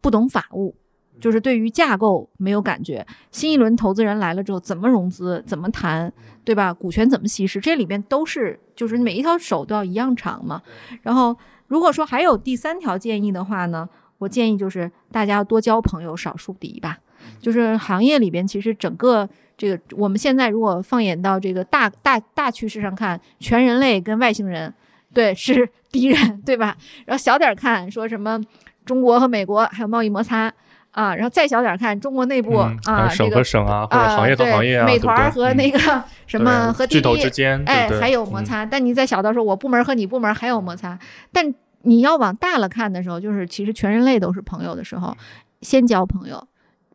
[0.00, 0.74] 不懂法务。
[1.20, 6.12] 就是对于架构没有感觉，新一轮投资人来了之后，怎么融资，怎么谈，
[6.42, 6.74] 对吧？
[6.74, 10.60] 股权怎么稀释，这里边都是就是每一条手都要一样长嘛。
[11.02, 11.34] 然后
[11.68, 13.88] 如果说还有第三条建议的话呢，
[14.18, 16.98] 我建议就是大家要多交朋友，少树敌吧。
[17.40, 24.72] 就是行业里边，其实整个这个我们现在如果放眼到这个大大大趋势上看，全人类跟外星人
[25.12, 26.76] 对是 敌人，对吧？
[27.06, 28.40] 然后小点儿看说什么
[28.84, 30.52] 中国和美国还有贸易摩擦
[30.90, 38.40] 啊，然后再小点儿看中国内部、嗯啊，有省这个和省啊，或者啊，行业和行业啊，美团儿和那嗯个 什么和巨头滴之间，哎，还有摩。
[38.40, 38.66] 嗯擦。
[38.66, 40.98] 但你再小到说我部门和你部门还有摩擦，
[41.32, 45.16] 但你要往大了看的时候，就是其实全人类都是朋友的时候，
[45.62, 46.46] 先交朋友，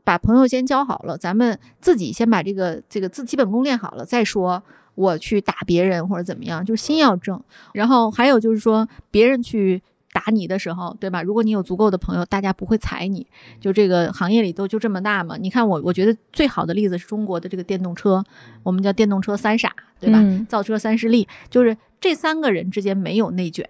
[0.03, 4.63] 把朋友先交好了，咱们自己先把这个这个自基本功练好了再说。
[4.95, 7.41] 我去打别人或者怎么样，就是心要正。
[7.73, 9.81] 然后还有就是说，别人去
[10.11, 11.23] 打你的时候，对吧？
[11.23, 13.25] 如果你有足够的朋友，大家不会踩你。
[13.61, 15.37] 就这个行业里都就这么大嘛。
[15.37, 18.21] 你看我，我觉得最好的例子是中国的这个电动车，
[18.61, 20.19] 我们叫电动车三傻，对吧？
[20.21, 23.65] 嗯造车三势力，就是这三个人之间没有内卷，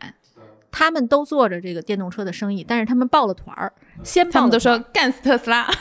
[0.71, 3.71] 他们都做着这个电动车的生意，但是他们抱了团儿，
[4.03, 5.73] 先他们都说干死特斯拉，啊，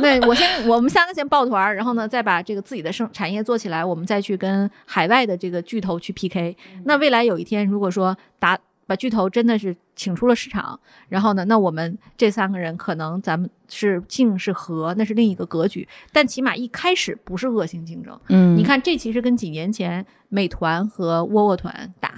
[0.00, 6.56] 对我先 我们三个先抱团儿，然后呢再把这个自己的生产业做起来，我们再去跟海外的这个巨头去 PK。
[6.84, 10.78] 那未来有一天，如果说打把巨头真的是请出了市场，
[11.08, 18.18] 然后呢，那我们这三个人可能咱们是竞是和，那是另一个格局，但起码一开始不是恶性竞争。
[18.28, 18.56] 嗯。
[18.56, 22.12] 你，看，这其实跟几年前美团和窝窝团打，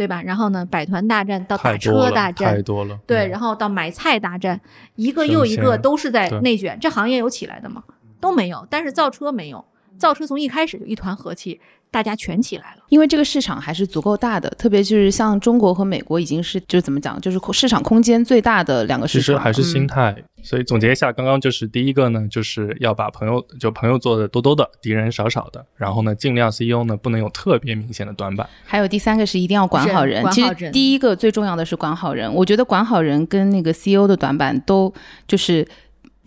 [0.00, 0.22] 对吧？
[0.22, 2.98] 然后呢，百团大战到打车大战太，多了。
[3.06, 4.58] 对，嗯然后到买菜大战，
[4.94, 6.78] 一个又一个都是在内卷。
[6.80, 7.84] 这行业有起来的吗？
[8.18, 8.66] 都没有。
[8.70, 9.62] 但是造车没有，
[10.00, 12.82] 造车从一开始就一团和气，大家全起来了。
[12.88, 19.20] 因为这个市场还是足够大的，特别就是像中国和美国已经是就是怎么讲，就是市场空间最大的两个市场。
[19.20, 20.16] 其实还是心嗯态。
[20.42, 25.64] 所以总结一下，刚刚就是第一个呢，就是要把朋友就朋友做的多多的，敌人少少的。
[25.76, 28.48] 然后呢，尽量 CEO 呢不能有特别明显的短板。
[28.64, 30.24] 还有第三个是一定要管好人。
[30.32, 34.92] 其实人管好人第一个最重要的是管好人，我觉得管好人跟那个 CEO 的短板都
[35.28, 35.66] 就是。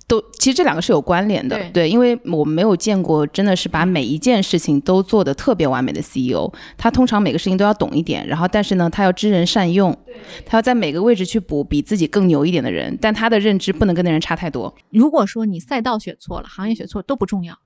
[0.07, 9.97] 都其实这两个是有关联的，对因为我没有见过真的是把每一件事情都做得特别完美的 CEO，他通常每个事情都要懂一点，然后但是呢，他要知人善用，
[10.45, 14.73] 他要在每个位置去补比自己更牛一点的人，但他的认知不能跟那人差太多。
[14.89, 17.57] 如果说你赛道选错了，行业选错都不重要，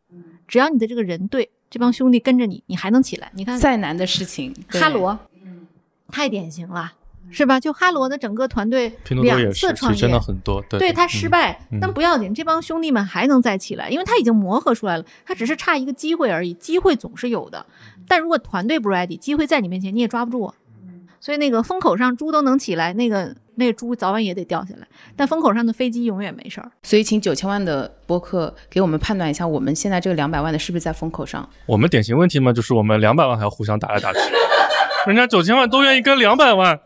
[0.47, 3.31] 只要你的这个人对，这帮兄弟跟着你，你还能起来。
[3.35, 5.17] 你看再难的事情，哈罗，
[6.09, 6.93] 太典型了，
[7.31, 7.59] 是吧？
[7.59, 10.19] 就哈罗的整个团队两，次创业真的。
[10.19, 10.63] 很多。
[10.69, 17.65] 对，对他失败，嗯但不要紧，这帮兄弟们还能再起来，因为他已经磨合出来了，他只是差一个机会而已，机会总是有的。
[18.07, 20.53] 但如果团队不 ready，机会在你面前你也抓不住。
[21.19, 24.87] 所以那个风口上猪都能起来，那个那个猪早晚也得掉下来。
[25.15, 26.71] 但风口上的飞机永远没事儿。
[26.83, 31.49] 所以请九千万的播客给我们判断一下，我们现在这个两百万的是不是在风口上？
[31.65, 34.19] 我们典型问题嘛，就是我们两百万还要互相打来打去，
[35.07, 36.79] 人家九千万都愿意跟两百万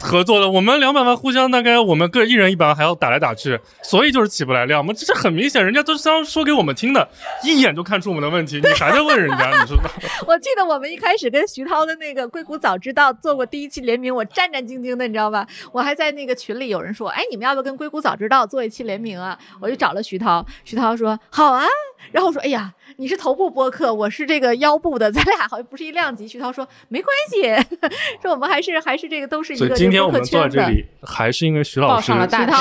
[0.00, 4.92] 合作的，我们两百万互相大概我们各一人一百万还要打来打去，所以就是起不来量嘛。
[4.92, 7.08] 这是很明显，人家都是想说给我们听的，
[7.42, 9.78] 一眼就看出我们的问题，你还在问人家，你说
[10.26, 15.46] 我记得我们一开始跟徐涛的那个硅谷早知道做过第一期联名，我战战兢兢的，你知道吧？
[15.72, 19.38] 我还在那个群里有人说，哎，你们要不要跟硅谷早知道做一期联名啊？
[19.60, 21.64] 我就找了徐涛，徐涛说好啊。
[22.12, 26.26] 然后我说，哎呀，你是头部播客，我是这个腰部的，咱俩好像不是一量级。
[26.28, 27.42] 徐涛说没关系，
[28.22, 30.22] 说我们还是还是这个都是一所个以今天我们。
[30.24, 32.12] 坐在这里，还是因为徐老师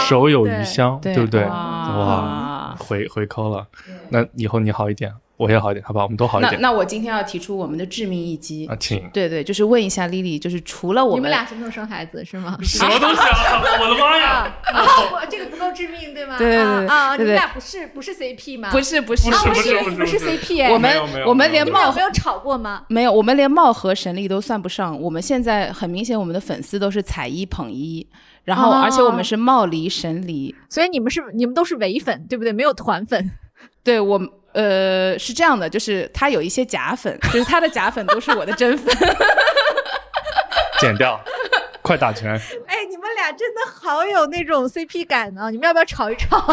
[0.07, 1.43] 手有余香，对不对？
[1.45, 3.65] 哇哇，回回扣了，
[4.09, 6.05] 那以后你好一点，我也好一点，好不好？
[6.05, 6.61] 我们都好一点。
[6.61, 8.67] 那我今天要提出我们的致命一击。
[8.67, 9.09] 啊，，请。
[9.09, 12.55] 对对，就是问一下丽丽，就是除了我们你们俩什么时候生孩子是吗？
[12.61, 13.61] 什么东西啊！
[13.81, 14.55] 我的妈呀！
[14.63, 16.37] 啊，我这个不够致命对吗？
[16.37, 18.69] 对对对啊你们俩不是不是 CP 吗？
[18.71, 19.31] 不是不是。
[19.31, 22.83] 啊，不不是不是不是 CP 哎，我们我们连貌没有吵过吗？
[22.89, 24.99] 没有，我们连貌合神离都算不上。
[25.01, 28.05] 我们现在很明显，我们的粉丝都是踩一捧一，
[28.43, 30.53] 然后哦而且我们是貌离神离。
[30.69, 32.53] 所以你们是你们都是唯粉，对不对？
[32.53, 32.71] 没有。
[32.73, 33.31] 团粉。
[33.83, 34.19] 对我
[34.53, 38.95] 呃是这样的，就是他有一些假粉，就是他的假粉都是我的真粉。
[40.79, 41.17] 剪掉，
[41.81, 42.31] 快打拳！
[42.67, 45.49] 哎，你们俩真的好有那种 CP 感呢！
[45.49, 46.43] 你们要不要吵一吵？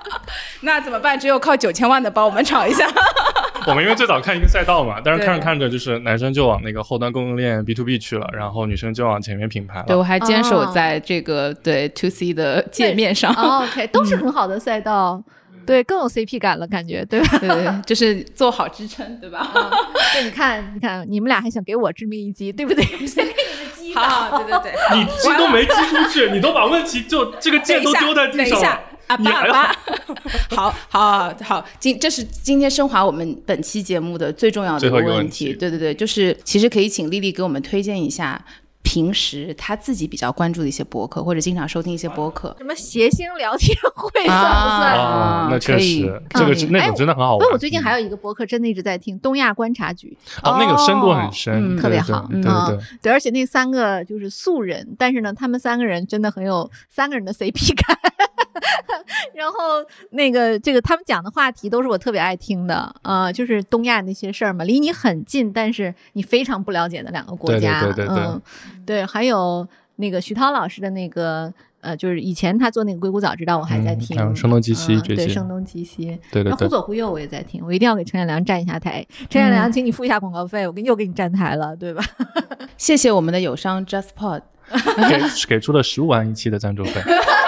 [0.62, 1.18] 那怎么办？
[1.20, 2.88] 只有靠九千万的帮我们炒一下。
[3.66, 10.02] 我们因为最早看一个赛道嘛，但是看着看着，就是男生就往那个后端供应链 B to B 去了，然后女生就往前面品牌了对，我。
[10.02, 13.34] 还坚守哦在这个、对 To C 的界面上。
[13.34, 15.22] 哦 OK，都是很好的赛道，
[15.66, 17.38] 对，更有 CP 感了，感觉对吧？
[17.38, 19.50] 对对，对就是做好支撑，对吧？
[20.12, 22.84] 对，你看，你看，你们俩还想给我致命一击，对不对？
[23.06, 24.72] 先给你们击好好，对对对。
[24.98, 29.76] 你击都没击出去，你都把问题就这个剑都丢在地上了等一下，，啊你还要爸爸，
[30.56, 38.42] 好好好好，今这是今天升华我们本期节目的最重要的最后一个问问题对对对，就是其实可以请丽丽给我们推荐一下
[38.84, 42.54] 平时他自己比较关注的一些博客，或者经常收听一些博客。
[42.58, 44.92] 什么谐星聊天会算不啊算？
[44.94, 47.48] 啊，那确实，这个那种真的很好玩。
[47.50, 50.16] 我最近还有一个博客，真的一直在听《东亚观察局》。
[50.48, 52.78] 哦，那个深度很深，特别好对。
[53.02, 57.98] 对，而且那三个就是素人，但是呢，他们三个人真的很有三个人的 CP 感。
[59.34, 68.42] 然后那个这个他们讲的话题都是我特别爱听的，呃，就是东亚那些事儿嘛，离你很近，但是你非常不了解的两个国对对家，对对对嗯，
[68.86, 71.52] 对，还有那个徐涛老师的那个。
[71.84, 79.06] 呃，就是以前他做那个《硅谷早知道》，我还在嗯听，嗯声东击西嗯对，这些声东击西，对对对然后忽左忽右我也在听，我一定要给陈彦良站一下台。
[79.28, 82.02] 陈彦良，请你付一下广告费，我给又给你站台了，对吧？
[82.78, 84.40] 谢谢我们的友商 JustPod，
[85.10, 87.02] 给给出了十五万一期的赞助费。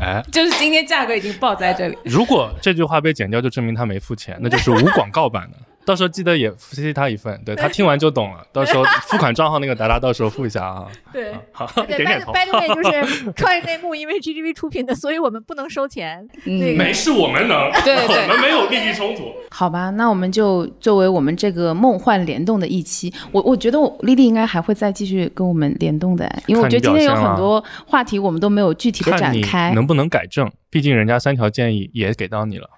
[0.00, 1.98] 哎，就是今天价格已经报在这里。
[2.04, 5.58] 如果这句话被剪掉，就证明他没付钱，那就是无广告版的。
[5.90, 8.46] 到时候记得也谢他一份，对他听完就懂了。
[8.52, 10.86] 到时候 付款账号那个达达，到时候付一下啊。
[11.12, 11.34] 对。
[11.50, 12.30] 好，对点点头。
[12.32, 16.24] by the way，就是创业内幕，因为 GGV 出品的，所以我们不能收钱。
[16.44, 19.32] 没事，我们能，对对我们没有利益冲突。
[19.50, 32.70] 好吧，那我们就作为我们这个梦幻联动的一期，我我觉得我丽丽应该还会再继续跟我们联动的，因为我觉得今天有很多话题我们都没有具体的展开，能不能改正，毕竟人家三条建议也给到你了。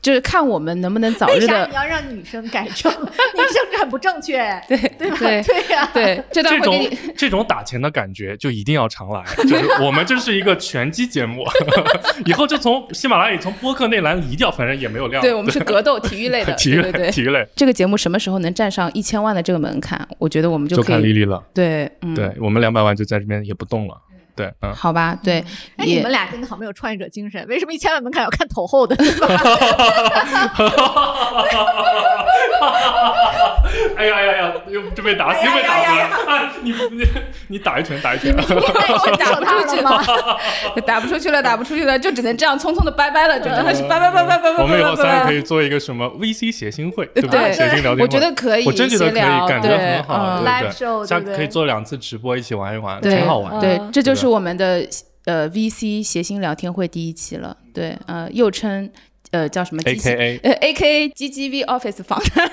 [0.00, 2.90] 就是看我们能不能早日的为啥你要让女生改正？
[3.34, 4.38] 你政治很不正确，
[4.68, 5.16] 对对吧？
[5.18, 6.88] 对对呀，对这段这种。
[7.16, 11.44] 这种打钱的感觉就一定要常来，就是我们这是一个拳击节目，
[12.24, 15.20] 以后就从喜马拉雅从播客那栏移掉，反正也没有量。
[15.20, 17.10] 对我们是格斗体育类的，体育类，对对对。
[17.10, 20.08] 体育类这个节目什么时候能站上一千万的这个门槛？
[20.18, 21.42] 我觉得我们就可以看丽丽了。
[21.52, 23.94] 对，嗯，对我们两百万就在这边也不动了。
[24.34, 25.44] 对，嗯，好吧，对，
[25.76, 28.96] 哎，你们俩真的好没有创业者精神，为什么一千万门槛要看头后的？
[32.60, 33.62] 对 吧
[33.96, 36.04] 哎呀哎呀呀，又就被打死，又被打死了！
[36.36, 37.04] 啊，你你
[37.48, 38.30] 你打一拳，打一拳。
[38.30, 38.54] 你们太
[38.98, 40.02] 是打不出去吗？
[40.86, 44.62] 打不出去了，打不出去了，就只能这样匆匆的拜拜了，就真的是拜拜拜拜拜拜。
[44.62, 51.06] 我们以后三个可以做一个什么 VC 谐星会，对不对谐星聊天，我觉得可以我真觉得可以，感觉对很好，嗯对 Live show，对？
[51.06, 53.58] 下对对可以做两次直播，一起玩一玩，对挺好玩。
[53.60, 54.84] 对嗯，这就是我们的
[55.26, 57.56] 呃 VC 谐星聊天会第一期了。
[57.74, 58.90] 对，呃，又称
[59.30, 62.50] 呃叫什么 A K A 呃 A K A GGV Office 访谈，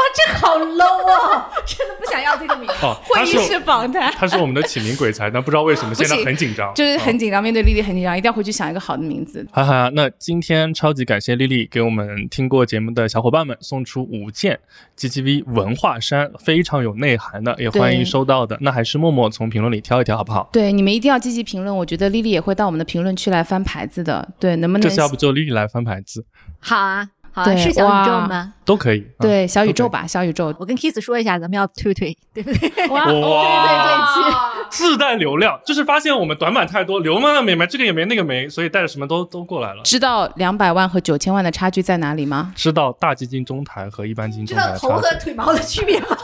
[0.00, 1.50] 哇，这好 low 啊！
[1.66, 2.74] 真的不想要这个名字。
[2.82, 4.10] 哦，会议室访谈。
[4.16, 9.46] 他是我们的起名鬼才，但不知道为什么现在很紧张，就是很嗯紧张，面对丽丽很紧张，一定要回去想一个好的名字。
[9.52, 14.58] 哈哈，那今天超级感谢丽丽给我们听过节目的小伙伴们送出五件
[14.96, 18.56] GGV 文化衫，非常有内涵的，也欢迎收到的。
[18.60, 20.48] 那还是默默从评论里挑一挑，好不好？
[20.52, 24.26] 对，你们一定要积极评论，我觉得丽丽也会到我们的评论区来翻牌子的。
[24.38, 26.24] 对，能不能这次要不就丽丽来翻牌子，
[26.60, 28.52] 好啊，好啊，对是小宇宙吗？
[28.64, 29.06] 都可以。
[29.18, 30.54] 啊对小宇宙吧，小宇宙。
[30.58, 32.88] 我跟 Kiss 说一下，咱们要退退， 对不对？
[32.88, 34.36] 哇对对这期
[34.70, 39.82] 自带流量，就是发现我们短板太多，流量没没，这个也没那个没，所以带着什么都都过来了。
[39.84, 42.52] 知道两百万和九千万的差距在哪里吗？
[42.56, 46.06] 知道大基金中台和一般基金知中台道头和腿毛的区别吗？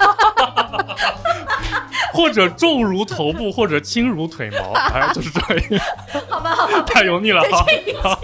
[2.12, 5.82] 或者重如头部，或者轻如腿毛，哎，就是这样。
[6.28, 7.66] 好吧，好吧，太油腻了，好，
[8.02, 8.20] 好，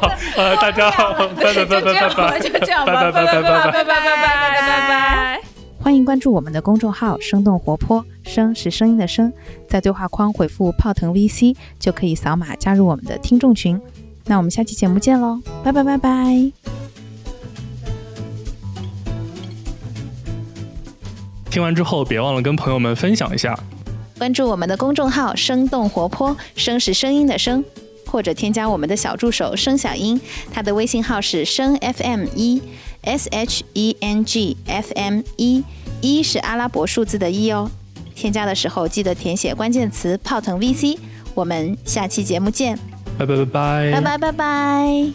[0.00, 3.72] 好，呃，大家，拜拜拜拜拜拜，就这样吧，拜拜拜拜拜拜。
[3.72, 5.40] 拜拜拜拜拜拜。
[5.82, 9.30] 欢迎关注我们的公众号“生动活泼”，声是声音的声，
[9.68, 13.78] 在对话框回复“泡腾 VC” 就可以扫码加入我们的听众群。
[14.24, 16.83] 那我们下期节目见喽，拜拜拜拜。
[21.54, 23.56] 听完之后，别忘了跟朋友们分享一下。
[24.18, 27.64] 关注我们的公众号“生动活泼”，声是声音的声，
[28.06, 30.20] 或者添加我们的小助手“声小音”，
[30.52, 32.60] 他的微信号是“声 FM 一
[33.02, 35.62] S H E N G F M 一”，
[36.02, 37.70] 一是阿拉伯数字的一哦。
[38.16, 40.98] 添加的时候记得填写关键词“泡腾 VC”。
[41.36, 42.76] 我们下期节目见，
[43.16, 45.12] 拜拜拜拜，拜拜拜拜。